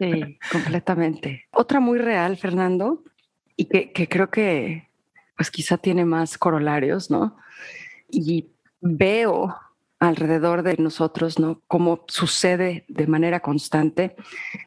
Sí, 0.00 0.36
completamente. 0.50 1.44
Otra 1.52 1.78
muy 1.78 1.98
real, 2.00 2.36
Fernando, 2.36 3.04
y 3.54 3.66
que, 3.66 3.92
que 3.92 4.08
creo 4.08 4.30
que 4.30 4.87
pues 5.38 5.52
quizá 5.52 5.78
tiene 5.78 6.04
más 6.04 6.36
corolarios, 6.36 7.12
¿no? 7.12 7.36
Y 8.10 8.48
veo 8.80 9.54
alrededor 10.00 10.64
de 10.64 10.76
nosotros, 10.78 11.38
¿no? 11.38 11.62
Cómo 11.68 12.04
sucede 12.08 12.84
de 12.88 13.06
manera 13.06 13.38
constante, 13.38 14.16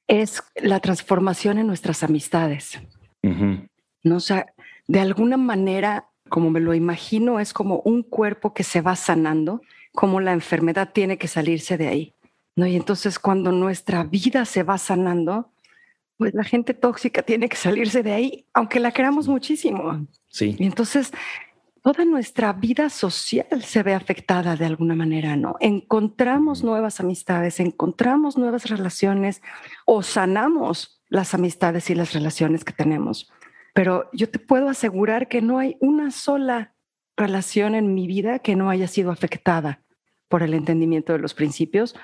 es 0.07 0.41
la 0.55 0.79
transformación 0.79 1.57
en 1.57 1.67
nuestras 1.67 2.03
amistades. 2.03 2.79
¿No? 3.21 4.15
O 4.15 4.19
sea, 4.21 4.53
de 4.87 5.01
alguna 5.01 5.35
manera, 5.35 6.07
como 6.29 6.49
me 6.49 6.61
lo 6.61 6.73
imagino, 6.73 7.41
es 7.41 7.53
como 7.53 7.81
un 7.83 8.01
cuerpo 8.01 8.53
que 8.53 8.63
se 8.63 8.79
va 8.79 8.95
sanando, 8.95 9.61
como 9.91 10.21
la 10.21 10.31
enfermedad 10.31 10.91
tiene 10.93 11.17
que 11.17 11.27
salirse 11.27 11.77
de 11.77 11.89
ahí. 11.89 12.13
¿no? 12.55 12.65
Y 12.65 12.77
entonces 12.77 13.19
cuando 13.19 13.51
nuestra 13.51 14.05
vida 14.05 14.45
se 14.45 14.63
va 14.63 14.77
sanando, 14.77 15.50
pues 16.21 16.35
la 16.35 16.43
gente 16.43 16.75
tóxica 16.75 17.23
tiene 17.23 17.49
que 17.49 17.57
salirse 17.57 18.03
de 18.03 18.13
ahí, 18.13 18.45
aunque 18.53 18.79
la 18.79 18.91
queramos 18.91 19.27
muchísimo. 19.27 20.05
Sí. 20.27 20.55
Y 20.59 20.67
entonces 20.67 21.11
toda 21.81 22.05
nuestra 22.05 22.53
vida 22.53 22.91
social 22.91 23.63
se 23.63 23.81
ve 23.81 23.95
afectada 23.95 24.55
de 24.55 24.67
alguna 24.67 24.93
manera, 24.93 25.35
¿no? 25.35 25.55
Encontramos 25.59 26.63
nuevas 26.63 26.99
amistades, 26.99 27.59
encontramos 27.59 28.37
nuevas 28.37 28.69
relaciones 28.69 29.41
o 29.87 30.03
sanamos 30.03 31.01
las 31.09 31.33
amistades 31.33 31.89
y 31.89 31.95
las 31.95 32.13
relaciones 32.13 32.63
que 32.63 32.73
tenemos. 32.73 33.31
Pero 33.73 34.07
yo 34.13 34.29
te 34.29 34.37
puedo 34.37 34.69
asegurar 34.69 35.27
que 35.27 35.41
no 35.41 35.57
hay 35.57 35.75
una 35.79 36.11
sola 36.11 36.75
relación 37.17 37.73
en 37.73 37.95
mi 37.95 38.05
vida 38.05 38.37
que 38.37 38.55
no 38.55 38.69
haya 38.69 38.87
sido 38.87 39.09
afectada 39.09 39.81
por 40.27 40.43
el 40.43 40.53
entendimiento 40.53 41.13
de 41.13 41.19
los 41.19 41.33
principios 41.33 41.95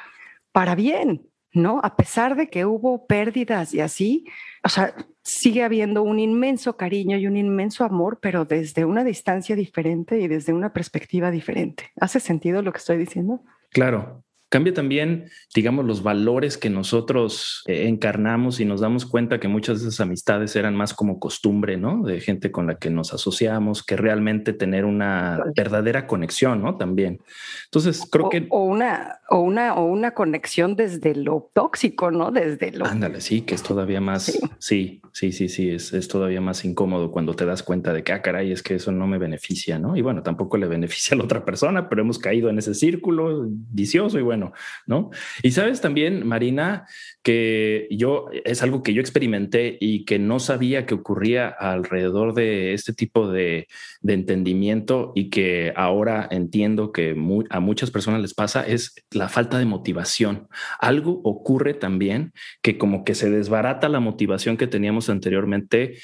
para 0.52 0.74
bien. 0.74 1.30
¿No? 1.54 1.80
A 1.84 1.96
pesar 1.96 2.36
de 2.36 2.50
que 2.50 2.66
hubo 2.66 3.08
pérdidas 3.08 3.74
y 3.74 3.80
así, 3.80 4.26
o 4.64 4.70
sea, 4.70 4.94
sigue 5.24 5.64
habiendo 5.64 6.04
un 6.04 6.20
inmenso 6.20 6.78
cariño 6.78 7.18
y 7.18 7.28
un 7.28 7.38
inmenso 7.38 7.84
amor, 7.84 8.20
pero 8.22 8.46
desde 8.46 8.86
una 8.86 9.04
distancia 9.04 9.56
diferente 9.56 10.20
y 10.20 10.28
desde 10.28 10.54
una 10.54 10.74
perspectiva 10.74 11.32
diferente. 11.32 11.92
¿Hace 12.00 12.20
sentido 12.20 12.62
lo 12.62 12.72
que 12.72 12.80
estoy 12.80 12.98
diciendo? 12.98 13.42
Claro, 13.70 14.24
Cambia 14.50 14.74
también, 14.74 15.30
digamos, 15.54 15.84
los 15.84 16.04
valores 16.04 16.58
que 16.58 16.70
nosotros 16.70 17.64
eh, 17.68 17.90
encarnamos 17.90 18.62
y 18.62 18.66
nos 18.66 18.80
damos 18.80 19.06
cuenta 19.06 19.42
que 19.42 19.50
muchas 19.50 19.82
de 19.82 19.90
esas 19.90 20.00
amistades 20.00 20.56
eran 20.56 20.74
más 20.74 20.94
como 20.94 21.20
costumbre, 21.20 21.76
¿no? 21.76 22.02
De 22.04 22.22
gente 22.22 22.50
con 22.50 22.66
la 22.66 22.76
que 22.76 22.90
nos 22.90 23.14
asociamos, 23.14 23.84
que 23.84 23.98
realmente 23.98 24.54
tener 24.54 24.86
una 24.86 25.44
verdadera 25.54 26.08
conexión, 26.08 26.64
¿no? 26.64 26.78
También. 26.78 27.20
Entonces, 27.66 28.08
creo 28.10 28.30
que... 28.30 28.48
O 28.50 28.64
una, 28.64 29.17
o, 29.30 29.40
una, 29.40 29.76
o 29.76 29.86
una 29.86 30.12
conexión 30.12 30.76
desde 30.76 31.16
lo 31.16 31.50
tóxico, 31.54 32.12
¿no? 32.12 32.32
Desde 32.32 32.72
lo... 32.72 32.86
Ándale, 32.86 33.22
sí, 33.22 33.42
que 33.42 33.56
es 33.56 33.64
todavía 33.64 34.02
más... 34.02 34.40
Sí, 34.60 35.02
sí, 35.12 35.32
sí, 35.32 35.50
sí, 35.50 35.70
es, 35.70 35.94
es, 35.94 36.08
todavía 36.08 36.42
más 36.42 36.66
incómodo 36.66 37.12
cuando 37.12 37.36
te 37.36 37.46
das 37.46 37.62
cuenta 37.62 37.94
de 37.94 38.04
que, 38.04 38.12
ah, 38.12 38.22
caray, 38.22 38.52
es 38.52 38.64
que 38.64 38.76
eso 38.76 38.92
no 38.92 39.06
me 39.06 39.18
beneficia, 39.18 39.78
¿no? 39.78 39.96
Y 39.96 40.02
bueno, 40.02 40.24
tampoco 40.24 40.58
le 40.58 40.68
beneficia 40.68 41.16
a 41.16 41.18
la 41.18 41.26
otra 41.26 41.46
persona, 41.46 41.90
pero 41.90 42.02
hemos 42.02 42.18
caído 42.18 42.50
en 42.50 42.58
ese 42.58 42.74
círculo 42.74 43.46
vicioso 43.48 44.18
y 44.18 44.24
bueno 44.24 44.48
¿no? 44.86 45.10
Y 45.44 45.52
sabes 45.52 45.82
también, 45.82 46.26
Marina, 46.26 46.86
que 47.24 47.88
yo 47.92 48.28
es 48.46 48.64
algo 48.64 48.84
que 48.84 48.94
yo 48.94 49.02
experimenté 49.02 49.78
y 49.80 50.06
que 50.06 50.20
no 50.20 50.40
sabía 50.40 50.86
que 50.86 50.94
ocurría 50.94 51.48
alrededor 51.48 52.34
de 52.34 52.74
este 52.74 52.94
tipo 52.94 53.30
de, 53.30 53.68
entendimiento 54.08 55.12
y 55.16 55.30
que 55.30 55.74
ahora 55.76 56.28
entiendo 56.32 56.94
que 56.94 57.14
a 57.50 57.60
muchas 57.60 57.92
personas 57.92 58.22
les 58.22 58.34
pasa 58.34 58.66
es 58.66 58.96
la 59.18 59.30
falta 59.30 59.58
de 59.58 59.66
motivación. 59.66 60.48
Algo 60.80 61.22
ocurre 61.24 61.74
también 61.74 62.34
que 62.62 62.78
como 62.78 63.04
que 63.04 63.16
se 63.16 63.30
desbarata 63.30 63.90
la 63.90 64.00
motivación 64.00 64.58
que 64.58 64.68
teníamos 64.68 65.10
anteriormente, 65.10 65.98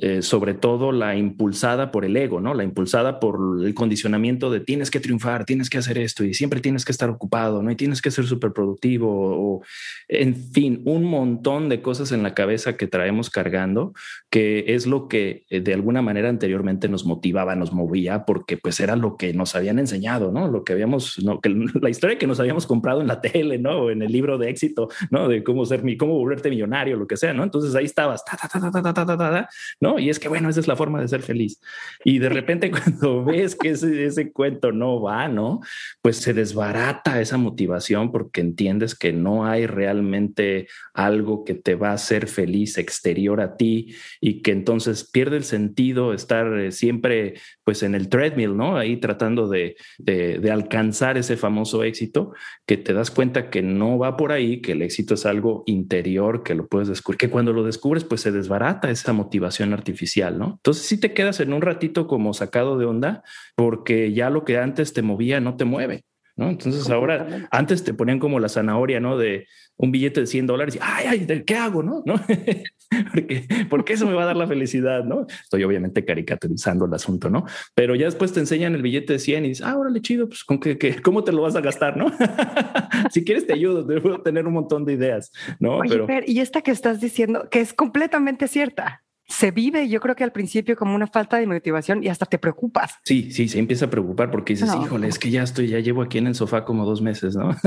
eh, 0.00 0.22
sobre 0.22 0.54
todo 0.54 0.92
la 0.92 1.16
impulsada 1.16 1.90
por 1.90 2.04
el 2.04 2.16
ego, 2.16 2.40
¿no? 2.40 2.54
La 2.54 2.64
impulsada 2.64 3.20
por 3.20 3.64
el 3.64 3.74
condicionamiento 3.74 4.50
de 4.50 4.60
tienes 4.60 4.90
que 4.90 5.00
triunfar, 5.00 5.44
tienes 5.44 5.68
que 5.68 5.78
hacer 5.78 5.98
esto 5.98 6.24
y 6.24 6.34
siempre 6.34 6.60
tienes 6.60 6.84
que 6.84 6.92
estar 6.92 7.10
ocupado, 7.10 7.62
¿no? 7.62 7.70
Y 7.70 7.76
tienes 7.76 8.00
que 8.00 8.10
ser 8.10 8.26
súper 8.26 8.52
productivo 8.52 9.08
o, 9.10 9.62
en 10.08 10.34
fin, 10.34 10.82
un 10.84 11.04
montón 11.04 11.68
de 11.68 11.82
cosas 11.82 12.12
en 12.12 12.22
la 12.22 12.34
cabeza 12.34 12.76
que 12.76 12.86
traemos 12.86 13.30
cargando, 13.30 13.92
que 14.30 14.64
es 14.68 14.86
lo 14.86 15.08
que 15.08 15.44
eh, 15.50 15.60
de 15.60 15.74
alguna 15.74 16.02
manera 16.02 16.28
anteriormente 16.28 16.88
nos 16.88 17.04
motivaba, 17.04 17.56
nos 17.56 17.72
movía, 17.72 18.24
porque 18.24 18.56
pues 18.56 18.80
era 18.80 18.96
lo 18.96 19.16
que 19.16 19.32
nos 19.34 19.54
habían 19.54 19.78
enseñado, 19.78 20.32
¿no? 20.32 20.48
Lo 20.48 20.64
que 20.64 20.72
habíamos, 20.72 21.18
¿no? 21.22 21.40
que 21.40 21.48
la 21.80 21.90
historia 21.90 22.18
que 22.18 22.26
nos 22.26 22.40
habíamos 22.40 22.59
comprado 22.66 23.00
en 23.00 23.06
la 23.06 23.20
tele, 23.20 23.58
¿no? 23.58 23.82
O 23.82 23.90
en 23.90 24.02
el 24.02 24.12
libro 24.12 24.38
de 24.38 24.50
éxito, 24.50 24.88
¿no? 25.10 25.28
De 25.28 25.42
cómo 25.42 25.64
ser, 25.64 25.82
cómo 25.98 26.14
volverte 26.14 26.50
millonario, 26.50 26.96
lo 26.96 27.06
que 27.06 27.16
sea, 27.16 27.32
¿no? 27.32 27.44
Entonces 27.44 27.74
ahí 27.74 27.84
estabas, 27.84 28.24
¿no? 29.80 29.98
Y 29.98 30.10
es 30.10 30.18
que, 30.18 30.28
bueno, 30.28 30.48
esa 30.48 30.60
es 30.60 30.68
la 30.68 30.76
forma 30.76 31.00
de 31.00 31.08
ser 31.08 31.22
feliz. 31.22 31.60
Y 32.04 32.18
de 32.18 32.28
repente 32.28 32.70
cuando 32.70 33.24
ves 33.24 33.56
que 33.56 33.70
ese, 33.70 34.04
ese 34.04 34.32
cuento 34.32 34.72
no 34.72 35.00
va, 35.00 35.28
¿no? 35.28 35.60
Pues 36.02 36.16
se 36.16 36.32
desbarata 36.32 37.20
esa 37.20 37.36
motivación 37.36 38.12
porque 38.12 38.40
entiendes 38.40 38.94
que 38.94 39.12
no 39.12 39.46
hay 39.46 39.66
realmente 39.66 40.68
algo 40.94 41.44
que 41.44 41.54
te 41.54 41.74
va 41.74 41.90
a 41.90 41.94
hacer 41.94 42.26
feliz 42.26 42.78
exterior 42.78 43.40
a 43.40 43.56
ti 43.56 43.94
y 44.20 44.42
que 44.42 44.52
entonces 44.52 45.08
pierde 45.08 45.36
el 45.36 45.44
sentido 45.44 46.12
estar 46.12 46.58
eh, 46.58 46.72
siempre 46.72 47.34
pues 47.64 47.82
en 47.82 47.94
el 47.94 48.08
treadmill, 48.08 48.56
¿no? 48.56 48.76
Ahí 48.76 48.96
tratando 48.96 49.48
de, 49.48 49.76
de, 49.98 50.50
alcanzar 50.50 51.16
ese 51.16 51.36
famoso 51.36 51.84
éxito, 51.84 52.32
que 52.66 52.76
te 52.76 52.92
das 52.92 53.10
cuenta 53.10 53.50
que 53.50 53.62
no 53.62 53.98
va 53.98 54.16
por 54.16 54.32
ahí, 54.32 54.60
que 54.60 54.72
el 54.72 54.82
éxito 54.82 55.14
es 55.14 55.26
algo 55.26 55.62
interior, 55.66 56.42
que 56.42 56.54
lo 56.54 56.68
puedes 56.68 56.88
descubrir, 56.88 57.18
que 57.18 57.30
cuando 57.30 57.52
lo 57.52 57.64
descubres, 57.64 58.04
pues 58.04 58.20
se 58.20 58.32
desbarata 58.32 58.90
esa 58.90 59.12
motivación 59.12 59.72
artificial, 59.72 60.38
¿no? 60.38 60.54
Entonces 60.56 60.84
si 60.86 60.98
te 60.98 61.12
quedas 61.14 61.40
en 61.40 61.52
un 61.52 61.62
ratito 61.62 62.06
como 62.06 62.34
sacado 62.34 62.78
de 62.78 62.86
onda, 62.86 63.22
porque 63.56 64.12
ya 64.12 64.30
lo 64.30 64.44
que 64.44 64.58
antes 64.58 64.92
te 64.92 65.02
movía 65.02 65.40
no 65.40 65.56
te 65.56 65.64
mueve. 65.64 66.04
¿No? 66.40 66.48
Entonces 66.48 66.88
ahora, 66.88 67.48
antes 67.50 67.84
te 67.84 67.92
ponían 67.92 68.18
como 68.18 68.40
la 68.40 68.48
zanahoria, 68.48 68.98
¿no? 68.98 69.18
De 69.18 69.46
un 69.76 69.92
billete 69.92 70.20
de 70.20 70.26
100 70.26 70.46
dólares 70.46 70.74
y, 70.74 70.78
ay, 70.80 71.26
ay, 71.28 71.42
¿qué 71.44 71.54
hago? 71.54 71.82
¿No? 71.82 72.02
¿No? 72.06 72.14
porque, 73.12 73.44
porque 73.68 73.92
eso 73.92 74.06
me 74.06 74.14
va 74.14 74.22
a 74.22 74.26
dar 74.26 74.36
la 74.36 74.46
felicidad, 74.46 75.04
¿no? 75.04 75.26
Estoy 75.28 75.64
obviamente 75.64 76.02
caricaturizando 76.04 76.86
el 76.86 76.94
asunto, 76.94 77.28
¿no? 77.28 77.44
Pero 77.74 77.94
ya 77.94 78.06
después 78.06 78.32
te 78.32 78.40
enseñan 78.40 78.74
el 78.74 78.80
billete 78.80 79.12
de 79.12 79.18
100 79.18 79.44
y 79.44 79.48
dices, 79.50 79.66
ah, 79.66 79.76
órale, 79.76 80.00
chido, 80.00 80.28
pues 80.28 80.42
¿con 80.42 80.58
qué, 80.58 80.78
qué, 80.78 81.02
¿cómo 81.02 81.22
te 81.24 81.32
lo 81.32 81.42
vas 81.42 81.56
a 81.56 81.60
gastar, 81.60 81.98
no? 81.98 82.10
si 83.10 83.22
quieres 83.22 83.46
te 83.46 83.52
ayudo, 83.52 83.86
te 83.86 84.00
puedo 84.00 84.22
tener 84.22 84.46
un 84.46 84.54
montón 84.54 84.86
de 84.86 84.94
ideas, 84.94 85.30
¿no? 85.58 85.76
Oye, 85.76 86.02
Pero... 86.06 86.24
y 86.26 86.40
esta 86.40 86.62
que 86.62 86.70
estás 86.70 87.00
diciendo, 87.00 87.48
que 87.50 87.60
es 87.60 87.74
completamente 87.74 88.48
cierta 88.48 89.02
se 89.30 89.50
vive, 89.52 89.88
yo 89.88 90.00
creo 90.00 90.16
que 90.16 90.24
al 90.24 90.32
principio 90.32 90.76
como 90.76 90.94
una 90.94 91.06
falta 91.06 91.38
de 91.38 91.46
motivación 91.46 92.02
y 92.02 92.08
hasta 92.08 92.26
te 92.26 92.38
preocupas. 92.38 92.96
Sí, 93.04 93.30
sí, 93.30 93.48
se 93.48 93.58
empieza 93.58 93.86
a 93.86 93.90
preocupar 93.90 94.30
porque 94.30 94.54
dices, 94.54 94.70
híjole, 94.74 95.08
es 95.08 95.18
que 95.18 95.30
ya 95.30 95.42
estoy, 95.42 95.68
ya 95.68 95.78
llevo 95.78 96.02
aquí 96.02 96.18
en 96.18 96.26
el 96.26 96.34
sofá 96.34 96.64
como 96.64 96.84
dos 96.84 97.00
meses, 97.00 97.36
¿no? 97.36 97.50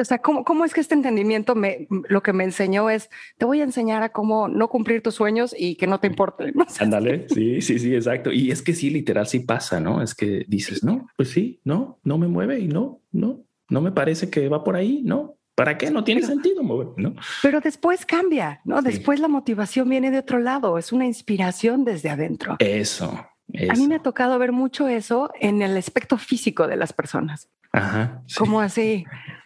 o 0.00 0.04
sea, 0.04 0.18
¿cómo, 0.18 0.44
¿cómo, 0.44 0.64
es 0.64 0.74
que 0.74 0.80
este 0.80 0.94
entendimiento 0.94 1.54
me, 1.54 1.88
lo 2.08 2.22
que 2.22 2.32
me 2.32 2.44
enseñó 2.44 2.90
es, 2.90 3.08
te 3.38 3.46
voy 3.46 3.60
a 3.60 3.64
enseñar 3.64 4.02
a 4.02 4.10
cómo 4.10 4.48
no 4.48 4.68
cumplir 4.68 5.02
tus 5.02 5.14
sueños 5.14 5.54
y 5.56 5.76
que 5.76 5.86
no 5.86 6.00
te 6.00 6.06
importe. 6.06 6.52
Ándale, 6.78 7.26
sí, 7.28 7.60
sí, 7.62 7.78
sí, 7.78 7.94
exacto. 7.94 8.32
Y 8.32 8.50
es 8.50 8.62
que 8.62 8.74
sí, 8.74 8.90
literal, 8.90 9.26
sí 9.26 9.40
pasa, 9.40 9.80
¿no? 9.80 10.02
Es 10.02 10.14
que 10.14 10.44
dices, 10.48 10.84
no, 10.84 11.08
pues 11.16 11.30
sí, 11.30 11.60
no, 11.64 11.98
no 12.04 12.18
me 12.18 12.28
mueve 12.28 12.60
y 12.60 12.68
no, 12.68 13.00
no, 13.10 13.44
no 13.68 13.80
me 13.80 13.92
parece 13.92 14.28
que 14.28 14.48
va 14.48 14.64
por 14.64 14.76
ahí, 14.76 15.02
no, 15.04 15.38
¿Para 15.60 15.76
qué? 15.76 15.90
No 15.90 16.02
tiene 16.02 16.22
sentido 16.22 16.62
mover, 16.62 16.88
¿no? 16.96 17.14
Pero 17.42 17.60
después 17.60 18.06
cambia, 18.06 18.62
¿no? 18.64 18.80
Después 18.80 19.20
la 19.20 19.28
motivación 19.28 19.90
viene 19.90 20.10
de 20.10 20.16
otro 20.16 20.38
lado, 20.38 20.78
es 20.78 20.90
una 20.90 21.04
inspiración 21.04 21.84
desde 21.84 22.08
adentro. 22.08 22.56
Eso, 22.60 23.26
A 23.68 23.74
mí 23.74 23.86
me 23.86 23.96
ha 23.96 24.02
tocado 24.02 24.38
ver 24.38 24.52
mucho 24.52 24.88
eso 24.88 25.30
en 25.38 25.60
el 25.60 25.76
aspecto 25.76 26.16
físico 26.16 26.66
de 26.66 26.76
las 26.76 26.94
personas. 26.94 27.50
Ajá. 27.72 28.22
Como 28.38 28.62
así, 28.62 29.04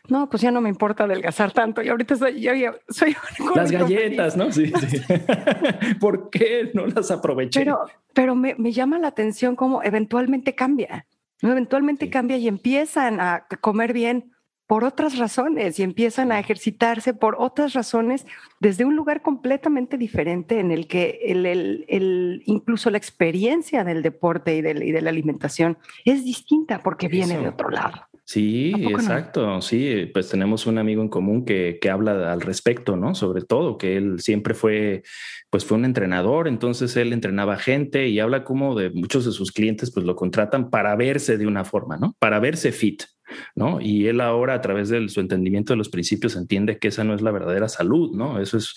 no, 0.09 0.31
pues 0.31 0.41
ya 0.41 0.53
no 0.53 0.61
me 0.61 0.69
importa 0.69 1.03
adelgazar 1.03 1.51
tanto 1.51 1.83
y 1.83 1.89
ahorita 1.89 2.15
soy, 2.15 2.41
yo 2.41 2.53
soy 2.89 3.17
las 3.57 3.73
galletas, 3.73 4.37
¿no? 4.37 4.53
Sí, 4.53 4.73
sí. 4.89 5.01
¿Por 6.01 6.31
qué 6.31 6.71
no 6.75 6.87
las 6.87 7.11
aproveché? 7.11 7.59
Pero, 7.59 7.87
pero 8.13 8.37
me, 8.37 8.55
me 8.55 8.71
llama 8.71 9.01
la 9.01 9.09
atención 9.09 9.57
cómo 9.57 9.83
eventualmente 9.83 10.55
cambia. 10.55 11.07
Eventualmente 11.43 12.09
cambia 12.09 12.37
y 12.37 12.47
empiezan 12.47 13.21
a 13.21 13.47
comer 13.61 13.93
bien 13.93 14.34
por 14.67 14.85
otras 14.85 15.19
razones 15.19 15.79
y 15.79 15.83
empiezan 15.83 16.33
a 16.33 16.39
ejercitarse 16.39 17.13
por 17.13 17.37
otras 17.39 17.75
razones 17.75 18.27
desde 18.61 18.85
un 18.85 18.97
lugar 18.97 19.23
completamente 19.23 19.99
diferente 19.99 20.59
en 20.59 20.71
el 20.71 20.87
que 20.87 21.21
el, 21.25 21.45
el, 21.47 22.43
incluso 22.47 22.91
la 22.91 22.99
experiencia 22.99 23.85
del 23.85 24.03
deporte 24.03 24.57
y 24.57 24.63
de, 24.63 24.71
y 24.85 24.93
de, 24.93 25.03
la 25.03 25.11
alimentación 25.11 25.77
es 26.05 26.25
distinta 26.25 26.83
porque 26.83 27.09
viene 27.09 27.39
de 27.39 27.49
otro 27.49 27.69
lado. 27.71 27.95
Sí, 28.27 28.73
exacto. 28.89 29.61
Sí, 29.61 30.11
pues 30.15 30.31
tenemos 30.31 30.67
un 30.67 30.79
amigo 30.79 31.03
en 31.03 31.11
común 31.11 31.45
que, 31.45 31.79
que, 31.79 31.91
habla 31.91 32.33
al 32.33 32.41
respecto, 32.41 32.97
¿no? 32.97 33.15
Sobre 33.15 33.43
todo 33.43 33.77
que 33.77 33.99
él 33.99 34.19
siempre 34.21 34.55
fue, 34.55 35.03
pues 35.51 35.67
fue 35.67 35.77
un 35.77 35.85
entrenador, 35.85 36.49
entonces 36.49 36.97
él 36.97 37.13
entrenaba 37.13 37.59
gente 37.59 38.09
y 38.09 38.21
habla 38.21 38.43
como 38.43 38.75
de 38.75 38.89
muchos 38.89 39.27
de 39.27 39.33
sus 39.33 39.53
clientes, 39.53 39.93
pues 39.93 40.07
lo 40.07 40.17
contratan 40.17 40.71
para 40.71 40.97
verse 40.97 41.37
de 41.37 41.47
una 41.47 41.67
forma, 41.67 41.99
¿no? 41.99 42.17
Para 42.19 42.41
verse 42.41 42.73
fit. 42.73 43.03
¿No? 43.55 43.81
Y 43.81 44.07
él 44.07 44.21
ahora 44.21 44.55
a 44.55 44.61
través 44.61 44.89
de 44.89 45.09
su 45.09 45.21
entendimiento 45.21 45.73
de 45.73 45.79
los 45.79 45.89
principios 45.89 46.37
entiende 46.37 46.79
que 46.79 46.89
esa 46.89 47.05
no 47.05 47.15
es 47.15 47.23
la 47.23 47.31
verdadera 47.31 47.69
salud, 47.69 48.15
¿no? 48.15 48.41
Eso 48.41 48.57
es 48.57 48.75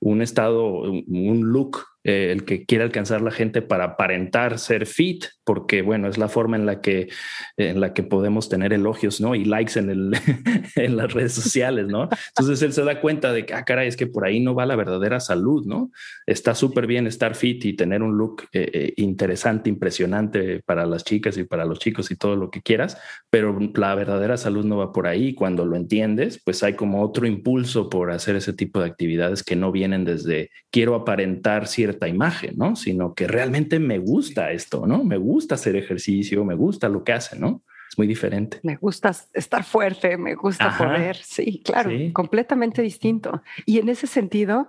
un 0.00 0.22
estado, 0.22 0.82
un 0.82 1.52
look 1.52 1.84
eh, 2.04 2.30
el 2.32 2.44
que 2.44 2.64
quiere 2.64 2.84
alcanzar 2.84 3.20
la 3.22 3.30
gente 3.30 3.62
para 3.62 3.84
aparentar 3.84 4.58
ser 4.58 4.86
fit, 4.86 5.24
porque 5.44 5.82
bueno, 5.82 6.08
es 6.08 6.18
la 6.18 6.28
forma 6.28 6.56
en 6.56 6.66
la 6.66 6.80
que, 6.80 7.08
en 7.56 7.80
la 7.80 7.92
que 7.92 8.02
podemos 8.02 8.48
tener 8.48 8.72
elogios, 8.72 9.20
¿no? 9.20 9.34
Y 9.34 9.44
likes 9.44 9.78
en, 9.78 9.90
el, 9.90 10.12
en 10.76 10.96
las 10.96 11.12
redes 11.12 11.32
sociales, 11.32 11.86
¿no? 11.88 12.08
Entonces 12.28 12.62
él 12.62 12.72
se 12.72 12.84
da 12.84 13.00
cuenta 13.00 13.32
de 13.32 13.46
que, 13.46 13.54
ah, 13.54 13.64
caray, 13.64 13.88
es 13.88 13.96
que 13.96 14.06
por 14.06 14.24
ahí 14.24 14.40
no 14.40 14.54
va 14.54 14.66
la 14.66 14.76
verdadera 14.76 15.20
salud, 15.20 15.66
¿no? 15.66 15.90
Está 16.26 16.54
súper 16.54 16.86
bien 16.86 17.06
estar 17.06 17.34
fit 17.34 17.64
y 17.64 17.72
tener 17.74 18.02
un 18.02 18.16
look 18.16 18.44
eh, 18.52 18.70
eh, 18.72 18.92
interesante, 18.96 19.68
impresionante 19.68 20.60
para 20.64 20.86
las 20.86 21.04
chicas 21.04 21.36
y 21.36 21.44
para 21.44 21.64
los 21.64 21.78
chicos 21.78 22.10
y 22.10 22.16
todo 22.16 22.36
lo 22.36 22.50
que 22.50 22.62
quieras, 22.62 22.98
pero 23.30 23.58
la 23.74 23.94
verdadera 23.94 24.36
salud 24.36 24.64
no 24.64 24.76
va 24.76 24.92
por 24.92 25.06
ahí. 25.06 25.34
Cuando 25.34 25.64
lo 25.64 25.76
entiendes, 25.76 26.40
pues 26.44 26.62
hay 26.62 26.74
como 26.74 27.02
otro 27.02 27.26
impulso 27.26 27.88
por 27.88 28.10
hacer 28.10 28.36
ese 28.36 28.52
tipo 28.52 28.80
de 28.80 28.86
actividades 28.86 29.42
que 29.42 29.56
no 29.56 29.72
vienen 29.72 30.04
desde 30.04 30.50
quiero 30.70 30.94
aparentar 30.94 31.66
cierta 31.88 32.06
imagen, 32.06 32.54
¿no? 32.56 32.76
Sino 32.76 33.14
que 33.14 33.26
realmente 33.26 33.78
me 33.78 33.98
gusta 33.98 34.52
esto, 34.52 34.86
¿no? 34.86 35.04
Me 35.04 35.16
gusta 35.16 35.54
hacer 35.54 35.74
ejercicio, 35.74 36.44
me 36.44 36.54
gusta 36.54 36.88
lo 36.88 37.02
que 37.02 37.12
hace, 37.14 37.38
¿no? 37.38 37.62
Es 37.88 37.96
muy 37.96 38.06
diferente. 38.06 38.60
Me 38.62 38.76
gusta 38.76 39.14
estar 39.32 39.64
fuerte, 39.64 40.18
me 40.18 40.34
gusta 40.34 40.76
poder. 40.76 41.16
Sí, 41.16 41.62
claro, 41.64 41.90
completamente 42.12 42.82
distinto. 42.82 43.42
Y 43.64 43.78
en 43.78 43.88
ese 43.88 44.06
sentido, 44.06 44.68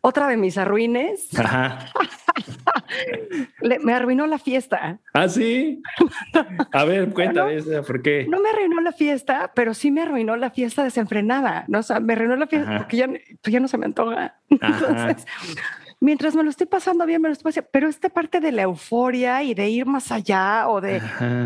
otra 0.00 0.28
de 0.28 0.36
mis 0.36 0.56
arruines 0.56 1.28
me 3.82 3.92
arruinó 3.92 4.26
la 4.28 4.38
fiesta. 4.38 5.00
Ah, 5.12 5.28
sí. 5.28 5.82
A 6.72 6.84
ver, 6.84 7.10
cuéntame, 7.14 7.60
¿por 7.82 8.02
qué? 8.02 8.26
No 8.28 8.40
me 8.40 8.50
arruinó 8.50 8.80
la 8.80 8.92
fiesta, 8.92 9.50
pero 9.54 9.74
sí 9.74 9.90
me 9.90 10.02
arruinó 10.02 10.36
la 10.36 10.50
fiesta 10.50 10.84
desenfrenada. 10.84 11.64
¿no? 11.66 11.80
O 11.80 11.82
sea, 11.82 11.98
me 11.98 12.12
arruinó 12.12 12.36
la 12.36 12.46
fiesta 12.46 12.78
porque 12.78 12.98
ya, 12.98 13.08
pues 13.08 13.52
ya 13.52 13.58
no 13.58 13.66
se 13.66 13.78
me 13.78 13.86
antoja. 13.86 14.36
Entonces, 14.48 15.26
mientras 16.00 16.34
me 16.34 16.42
lo 16.42 16.50
estoy 16.50 16.66
pasando 16.66 17.06
bien, 17.06 17.22
me 17.22 17.28
lo 17.28 17.32
estoy 17.32 17.52
pasando, 17.52 17.68
pero 17.72 17.88
esta 17.88 18.08
parte 18.08 18.40
de 18.40 18.52
la 18.52 18.62
euforia 18.62 19.42
y 19.42 19.54
de 19.54 19.68
ir 19.68 19.86
más 19.86 20.10
allá 20.10 20.68
o 20.68 20.80
de 20.80 21.00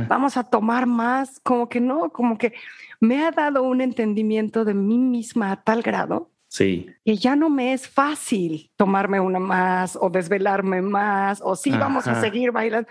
vamos 0.09 0.37
a 0.37 0.45
tomar 0.45 0.87
más, 0.87 1.41
como 1.41 1.69
que 1.69 1.81
no, 1.81 2.11
como 2.11 2.39
que 2.39 2.55
me 3.01 3.25
ha 3.25 3.31
dado 3.31 3.63
un 3.63 3.81
entendimiento 3.81 4.65
de 4.65 4.75
mí 4.75 4.99
misma 4.99 5.53
a 5.53 5.63
tal 5.63 5.83
grado 5.83 6.31
Sí. 6.55 6.87
Que 7.05 7.17
ya 7.17 7.35
no 7.35 7.51
me 7.51 7.73
es 7.73 7.89
fácil 7.89 8.71
tomarme 8.77 9.19
una 9.19 9.41
más 9.41 9.99
o 10.01 10.09
desvelarme 10.09 10.83
más 10.83 11.41
o 11.43 11.57
sí, 11.57 11.71
vamos 11.71 12.07
a 12.07 12.21
seguir 12.21 12.53
bailando. 12.53 12.89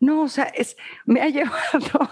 No, 0.00 0.22
o 0.22 0.28
sea, 0.28 0.46
es, 0.46 0.76
me 1.06 1.22
ha 1.22 1.28
llevado 1.28 2.10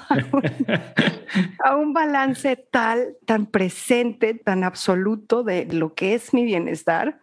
a 1.64 1.74
un, 1.74 1.92
balance 1.92 2.54
tal, 2.70 3.16
tan 3.26 3.46
presente, 3.46 4.34
tan 4.34 4.62
absoluto 4.62 5.42
de 5.42 5.66
lo 5.66 5.92
que 5.94 6.14
es 6.14 6.32
mi 6.32 6.44
bienestar, 6.44 7.20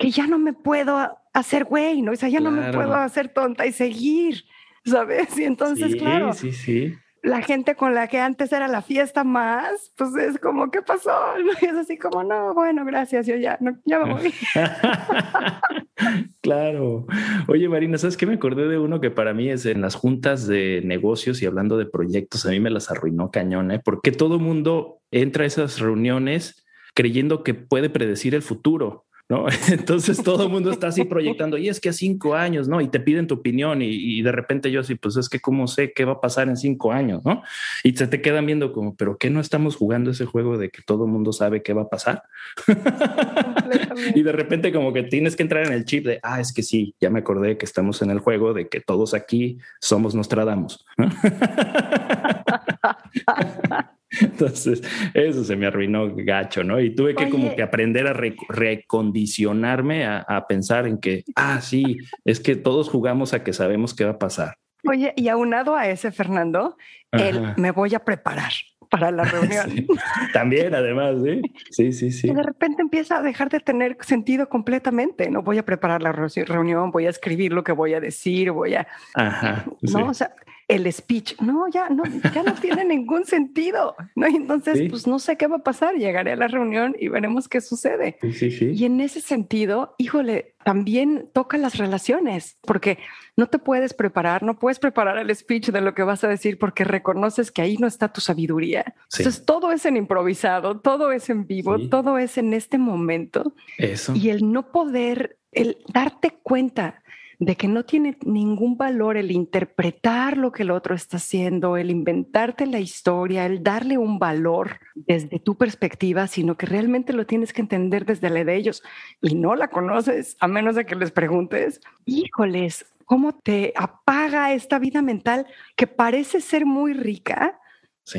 que 0.00 0.10
ya 0.10 0.26
no 0.26 0.40
me 0.40 0.52
puedo 0.52 1.16
hacer 1.32 1.64
güey, 1.64 2.02
¿no? 2.02 2.10
O 2.10 2.16
sea, 2.16 2.28
ya 2.28 2.40
no 2.40 2.50
me 2.50 2.72
puedo 2.72 2.94
hacer 2.94 3.28
tonta 3.28 3.66
y 3.66 3.72
seguir, 3.72 4.44
¿sabes? 4.84 5.28
Y 5.38 5.44
entonces, 5.44 5.94
claro. 5.94 6.32
Sí, 6.32 6.50
sí 6.50 6.96
la 7.22 7.42
gente 7.42 7.74
con 7.74 7.94
la 7.94 8.08
que 8.08 8.18
antes 8.18 8.52
era 8.52 8.66
la 8.66 8.82
fiesta 8.82 9.24
más, 9.24 9.92
pues 9.96 10.14
es 10.16 10.38
como, 10.38 10.70
¿qué 10.70 10.82
pasó? 10.82 11.10
Y 11.60 11.66
es 11.66 11.74
así 11.74 11.98
como, 11.98 12.24
no, 12.24 12.54
bueno, 12.54 12.84
gracias, 12.84 13.26
yo 13.26 13.36
ya, 13.36 13.58
no, 13.60 13.78
ya 13.84 13.98
me 13.98 14.12
voy. 14.14 14.34
claro. 16.40 17.06
Oye, 17.48 17.68
Marina, 17.68 17.98
¿sabes 17.98 18.16
qué? 18.16 18.26
Me 18.26 18.34
acordé 18.34 18.68
de 18.68 18.78
uno 18.78 19.00
que 19.00 19.10
para 19.10 19.34
mí 19.34 19.50
es 19.50 19.66
en 19.66 19.80
las 19.80 19.94
juntas 19.94 20.46
de 20.46 20.80
negocios 20.84 21.42
y 21.42 21.46
hablando 21.46 21.76
de 21.76 21.86
proyectos, 21.86 22.46
a 22.46 22.50
mí 22.50 22.60
me 22.60 22.70
las 22.70 22.90
arruinó 22.90 23.30
cañón, 23.30 23.70
¿eh? 23.70 23.80
porque 23.84 24.12
todo 24.12 24.38
mundo 24.38 25.00
entra 25.10 25.44
a 25.44 25.46
esas 25.46 25.78
reuniones 25.78 26.64
creyendo 26.94 27.44
que 27.44 27.54
puede 27.54 27.90
predecir 27.90 28.34
el 28.34 28.42
futuro. 28.42 29.06
¿No? 29.30 29.46
Entonces 29.70 30.22
todo 30.22 30.42
el 30.42 30.50
mundo 30.50 30.70
está 30.70 30.88
así 30.88 31.04
proyectando, 31.04 31.56
y 31.56 31.68
es 31.68 31.80
que 31.80 31.88
a 31.88 31.92
cinco 31.92 32.34
años, 32.34 32.68
¿no? 32.68 32.80
Y 32.80 32.88
te 32.88 33.00
piden 33.00 33.28
tu 33.28 33.36
opinión 33.36 33.80
y, 33.80 34.20
de 34.20 34.32
repente 34.32 34.70
yo 34.70 34.80
así, 34.80 34.96
pues 34.96 35.16
es 35.16 35.28
que 35.28 35.40
cómo 35.40 35.68
sé 35.68 35.92
qué 35.92 36.04
va 36.04 36.14
a 36.14 36.20
pasar 36.20 36.48
en 36.48 36.56
cinco 36.56 36.92
años, 36.92 37.24
¿no? 37.24 37.42
Y 37.84 37.96
se 37.96 38.08
te 38.08 38.20
quedan 38.20 38.44
viendo 38.44 38.72
como, 38.72 38.96
pero 38.96 39.16
¿qué 39.16 39.30
no 39.30 39.40
estamos 39.40 39.76
jugando 39.76 40.10
ese 40.10 40.26
juego 40.26 40.58
de 40.58 40.70
que 40.70 40.82
todo 40.82 41.06
el 41.06 41.12
mundo 41.12 41.32
sabe 41.32 41.62
qué 41.62 41.72
va 41.72 41.82
a 41.82 41.88
pasar? 41.88 42.24
y 44.14 44.22
de 44.22 44.32
repente 44.32 44.72
como 44.72 44.92
que 44.92 45.04
tienes 45.04 45.36
que 45.36 45.44
entrar 45.44 45.66
en 45.66 45.72
el 45.72 45.84
chip 45.84 46.04
de, 46.04 46.18
ah, 46.22 46.40
es 46.40 46.52
que 46.52 46.64
sí, 46.64 46.94
ya 47.00 47.08
me 47.08 47.20
acordé 47.20 47.56
que 47.56 47.64
estamos 47.64 48.02
en 48.02 48.10
el 48.10 48.18
juego 48.18 48.52
de 48.52 48.68
que 48.68 48.80
todos 48.80 49.14
aquí 49.14 49.58
somos 49.80 50.14
Nostradamus. 50.14 50.84
¿no? 50.98 51.08
Entonces, 54.20 54.82
eso 55.14 55.44
se 55.44 55.56
me 55.56 55.66
arruinó 55.66 56.12
gacho, 56.14 56.64
¿no? 56.64 56.80
Y 56.80 56.94
tuve 56.94 57.14
que 57.14 57.30
como 57.30 57.54
que 57.54 57.62
aprender 57.62 58.06
a 58.06 58.12
recondicionarme 58.12 60.06
a, 60.06 60.46
pensar 60.48 60.86
en 60.86 60.98
que, 60.98 61.24
ah, 61.36 61.60
sí, 61.60 61.98
es 62.24 62.40
que 62.40 62.56
todos 62.56 62.88
jugamos 62.88 63.34
a 63.34 63.44
que 63.44 63.52
sabemos 63.52 63.94
qué 63.94 64.04
va 64.04 64.12
a 64.12 64.18
pasar. 64.18 64.56
Oye, 64.88 65.12
y 65.16 65.28
aunado 65.28 65.76
a 65.76 65.88
ese, 65.88 66.10
Fernando, 66.10 66.76
el 67.12 67.54
me 67.56 67.70
voy 67.70 67.94
a 67.94 68.00
preparar 68.00 68.52
para 68.90 69.10
la 69.10 69.24
reunión. 69.24 69.86
También, 70.32 70.74
además, 70.74 71.16
¿sí? 71.22 71.40
Sí, 71.70 71.92
sí, 71.92 72.10
sí. 72.10 72.28
Y 72.28 72.34
de 72.34 72.42
repente 72.42 72.82
empieza 72.82 73.18
a 73.18 73.22
dejar 73.22 73.48
de 73.48 73.60
tener 73.60 73.96
sentido 74.00 74.48
completamente. 74.48 75.30
No 75.30 75.42
voy 75.42 75.58
a 75.58 75.64
preparar 75.64 76.02
la 76.02 76.12
reunión, 76.12 76.90
voy 76.90 77.06
a 77.06 77.10
escribir 77.10 77.52
lo 77.52 77.62
que 77.62 77.72
voy 77.72 77.94
a 77.94 78.00
decir, 78.00 78.50
voy 78.50 78.74
a... 78.74 78.88
Ajá. 79.14 79.64
No, 79.82 80.06
o 80.06 80.14
sea, 80.14 80.34
el 80.70 80.90
speech. 80.92 81.40
No, 81.40 81.68
ya 81.68 81.88
no, 81.88 82.04
ya 82.32 82.42
no 82.42 82.54
tiene 82.54 82.84
ningún 82.84 83.24
sentido. 83.24 83.96
¿no? 84.14 84.26
entonces, 84.26 84.88
pues 84.88 85.06
no 85.06 85.18
sé 85.18 85.36
qué 85.36 85.46
va 85.48 85.56
a 85.56 85.62
pasar. 85.62 85.96
Llegaré 85.96 86.32
a 86.32 86.36
la 86.36 86.48
reunión 86.48 86.94
y 86.98 87.08
veremos 87.08 87.48
qué 87.48 87.60
sucede. 87.60 88.18
y 88.22 88.84
en 88.84 89.00
ese 89.00 89.20
sentido, 89.20 89.94
híjole, 89.98 90.54
también 90.64 91.28
toca 91.32 91.58
las 91.58 91.76
relaciones, 91.76 92.58
porque 92.62 92.98
no 93.36 93.48
te 93.48 93.58
puedes 93.58 93.94
preparar, 93.94 94.42
no 94.42 94.58
puedes 94.58 94.78
preparar 94.78 95.18
el 95.18 95.34
speech 95.34 95.70
de 95.70 95.80
lo 95.80 95.94
que 95.94 96.02
vas 96.02 96.22
a 96.22 96.28
decir 96.28 96.58
porque 96.58 96.84
reconoces 96.84 97.50
que 97.50 97.62
ahí 97.62 97.76
no 97.76 97.86
está 97.86 98.12
tu 98.12 98.20
sabiduría. 98.20 98.94
Entonces, 99.18 99.44
todo 99.44 99.72
es 99.72 99.84
en 99.86 99.96
improvisado, 99.96 100.78
todo 100.78 101.10
es 101.10 101.30
en 101.30 101.46
vivo, 101.46 101.88
todo 101.88 102.18
es 102.18 102.38
en 102.38 102.52
este 102.52 102.78
momento. 102.78 103.54
Eso. 103.76 104.14
Y 104.14 104.28
el 104.28 104.52
no 104.52 104.70
poder, 104.70 105.38
el 105.50 105.78
darte 105.92 106.38
cuenta 106.42 107.02
de 107.40 107.56
que 107.56 107.68
no 107.68 107.86
tiene 107.86 108.18
ningún 108.26 108.76
valor 108.76 109.16
el 109.16 109.30
interpretar 109.30 110.36
lo 110.36 110.52
que 110.52 110.62
el 110.62 110.70
otro 110.70 110.94
está 110.94 111.16
haciendo, 111.16 111.78
el 111.78 111.90
inventarte 111.90 112.66
la 112.66 112.80
historia, 112.80 113.46
el 113.46 113.62
darle 113.62 113.96
un 113.96 114.18
valor 114.18 114.78
desde 114.94 115.38
tu 115.38 115.56
perspectiva, 115.56 116.26
sino 116.26 116.58
que 116.58 116.66
realmente 116.66 117.14
lo 117.14 117.24
tienes 117.24 117.54
que 117.54 117.62
entender 117.62 118.04
desde 118.04 118.28
la 118.28 118.44
de 118.44 118.56
ellos 118.56 118.82
y 119.22 119.34
no 119.36 119.56
la 119.56 119.68
conoces 119.68 120.36
a 120.38 120.48
menos 120.48 120.76
de 120.76 120.84
que 120.84 120.94
les 120.94 121.12
preguntes. 121.12 121.80
Híjoles, 122.04 122.84
¿cómo 123.06 123.32
te 123.32 123.72
apaga 123.74 124.52
esta 124.52 124.78
vida 124.78 125.00
mental 125.00 125.46
que 125.76 125.86
parece 125.86 126.42
ser 126.42 126.66
muy 126.66 126.92
rica? 126.92 127.58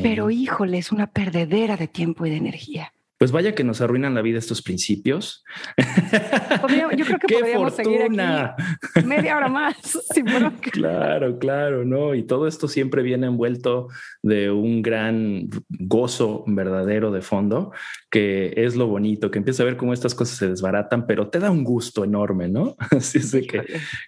Pero 0.02 0.32
híjole, 0.32 0.80
es 0.80 0.92
una 0.92 1.06
perdedera 1.06 1.78
de 1.78 1.88
tiempo 1.88 2.26
y 2.26 2.32
de 2.32 2.38
energía. 2.38 2.92
Pues 3.22 3.32
vaya 3.32 3.54
que 3.54 3.64
nos 3.64 3.82
arruinan 3.82 4.16
la 4.16 4.24
vida 4.24 4.40
estos 4.40 4.64
principios. 4.64 5.44
yo 5.78 7.06
creo 7.06 7.20
que 7.20 7.28
podríamos 7.40 7.76
seguir 7.76 8.02
aquí 8.02 9.06
media 9.06 9.38
hora 9.38 9.48
más. 9.48 9.76
claro, 10.72 11.38
claro, 11.38 11.86
no. 11.86 12.16
Y 12.16 12.24
todo 12.24 12.48
esto 12.48 12.68
siempre 12.68 13.04
viene 13.04 13.28
envuelto 13.28 13.90
de 14.24 14.50
un 14.50 14.82
gran 14.82 15.50
gozo 15.70 16.44
verdadero 16.48 17.12
de 17.12 17.22
fondo, 17.22 17.72
que 18.10 18.56
es 18.58 18.76
lo 18.76 18.88
bonito, 18.88 19.30
que 19.30 19.38
empieza 19.38 19.62
a 19.62 19.68
ver 19.68 19.78
cómo 19.78 19.94
estas 19.94 20.16
cosas 20.16 20.38
se 20.40 20.50
desbaratan, 20.50 21.06
pero 21.06 21.30
te 21.30 21.38
da 21.38 21.52
un 21.52 21.64
gusto 21.64 22.04
enorme, 22.04 22.48
¿no? 22.48 22.76
Así 22.90 23.20
es 23.20 23.30
de 23.34 23.46
que 23.46 23.62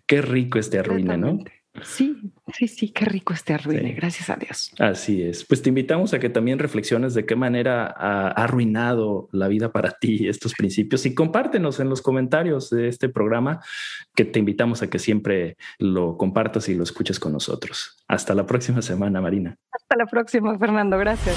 qué 0.08 0.23
rico 0.23 0.58
este 0.58 0.80
arruine, 0.80 1.19
¿no? 1.19 1.38
Sí, 1.84 2.19
sí, 2.54 2.68
sí, 2.68 2.89
qué 2.89 3.06
rico 3.06 3.34
este 3.34 3.54
arruine, 3.54 3.94
gracias 3.94 4.30
a 4.30 4.36
Dios. 4.36 4.72
Así 4.80 5.24
es. 5.24 5.46
Pues 5.46 5.62
te 5.62 5.70
invitamos 5.70 6.13
a 6.13 6.20
que 6.20 6.30
también 6.30 6.60
reflexiones 6.60 7.13
de 7.13 7.26
qué 7.26 7.36
manera 7.36 7.94
ha 7.98 8.30
arruinado 8.30 9.30
la 9.32 9.48
vida 9.48 9.72
para 9.72 9.92
ti 9.92 10.28
estos 10.28 10.54
principios 10.54 11.06
y 11.06 11.13
compártenos 11.13 11.80
en 11.80 11.89
los 11.89 12.02
comentarios 12.02 12.70
de 12.70 12.88
este 12.88 13.10
programa 13.10 13.62
que 14.16 14.26
te 14.26 14.39
invitamos 14.39 14.82
a 14.82 14.89
que 14.89 15.00
siempre 15.00 15.58
lo 15.80 16.18
compartas 16.18 16.70
y 16.70 16.76
lo 16.76 16.84
escuches 16.84 17.20
con 17.20 17.34
nosotros. 17.34 18.04
Hasta 18.08 18.36
la 18.36 18.46
próxima 18.46 18.82
semana, 18.82 19.20
Marina. 19.22 19.58
Hasta 19.72 19.98
la 19.98 20.06
próxima, 20.06 20.58
Fernando. 20.58 20.98
Gracias. 20.98 21.36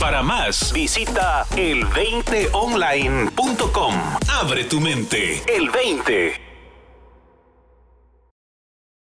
Para 0.00 0.22
más, 0.22 0.72
visita 0.72 1.44
el20online.com. 1.56 3.94
Abre 4.28 4.64
tu 4.64 4.80
mente. 4.80 5.42
El 5.46 5.68
20. 5.70 6.51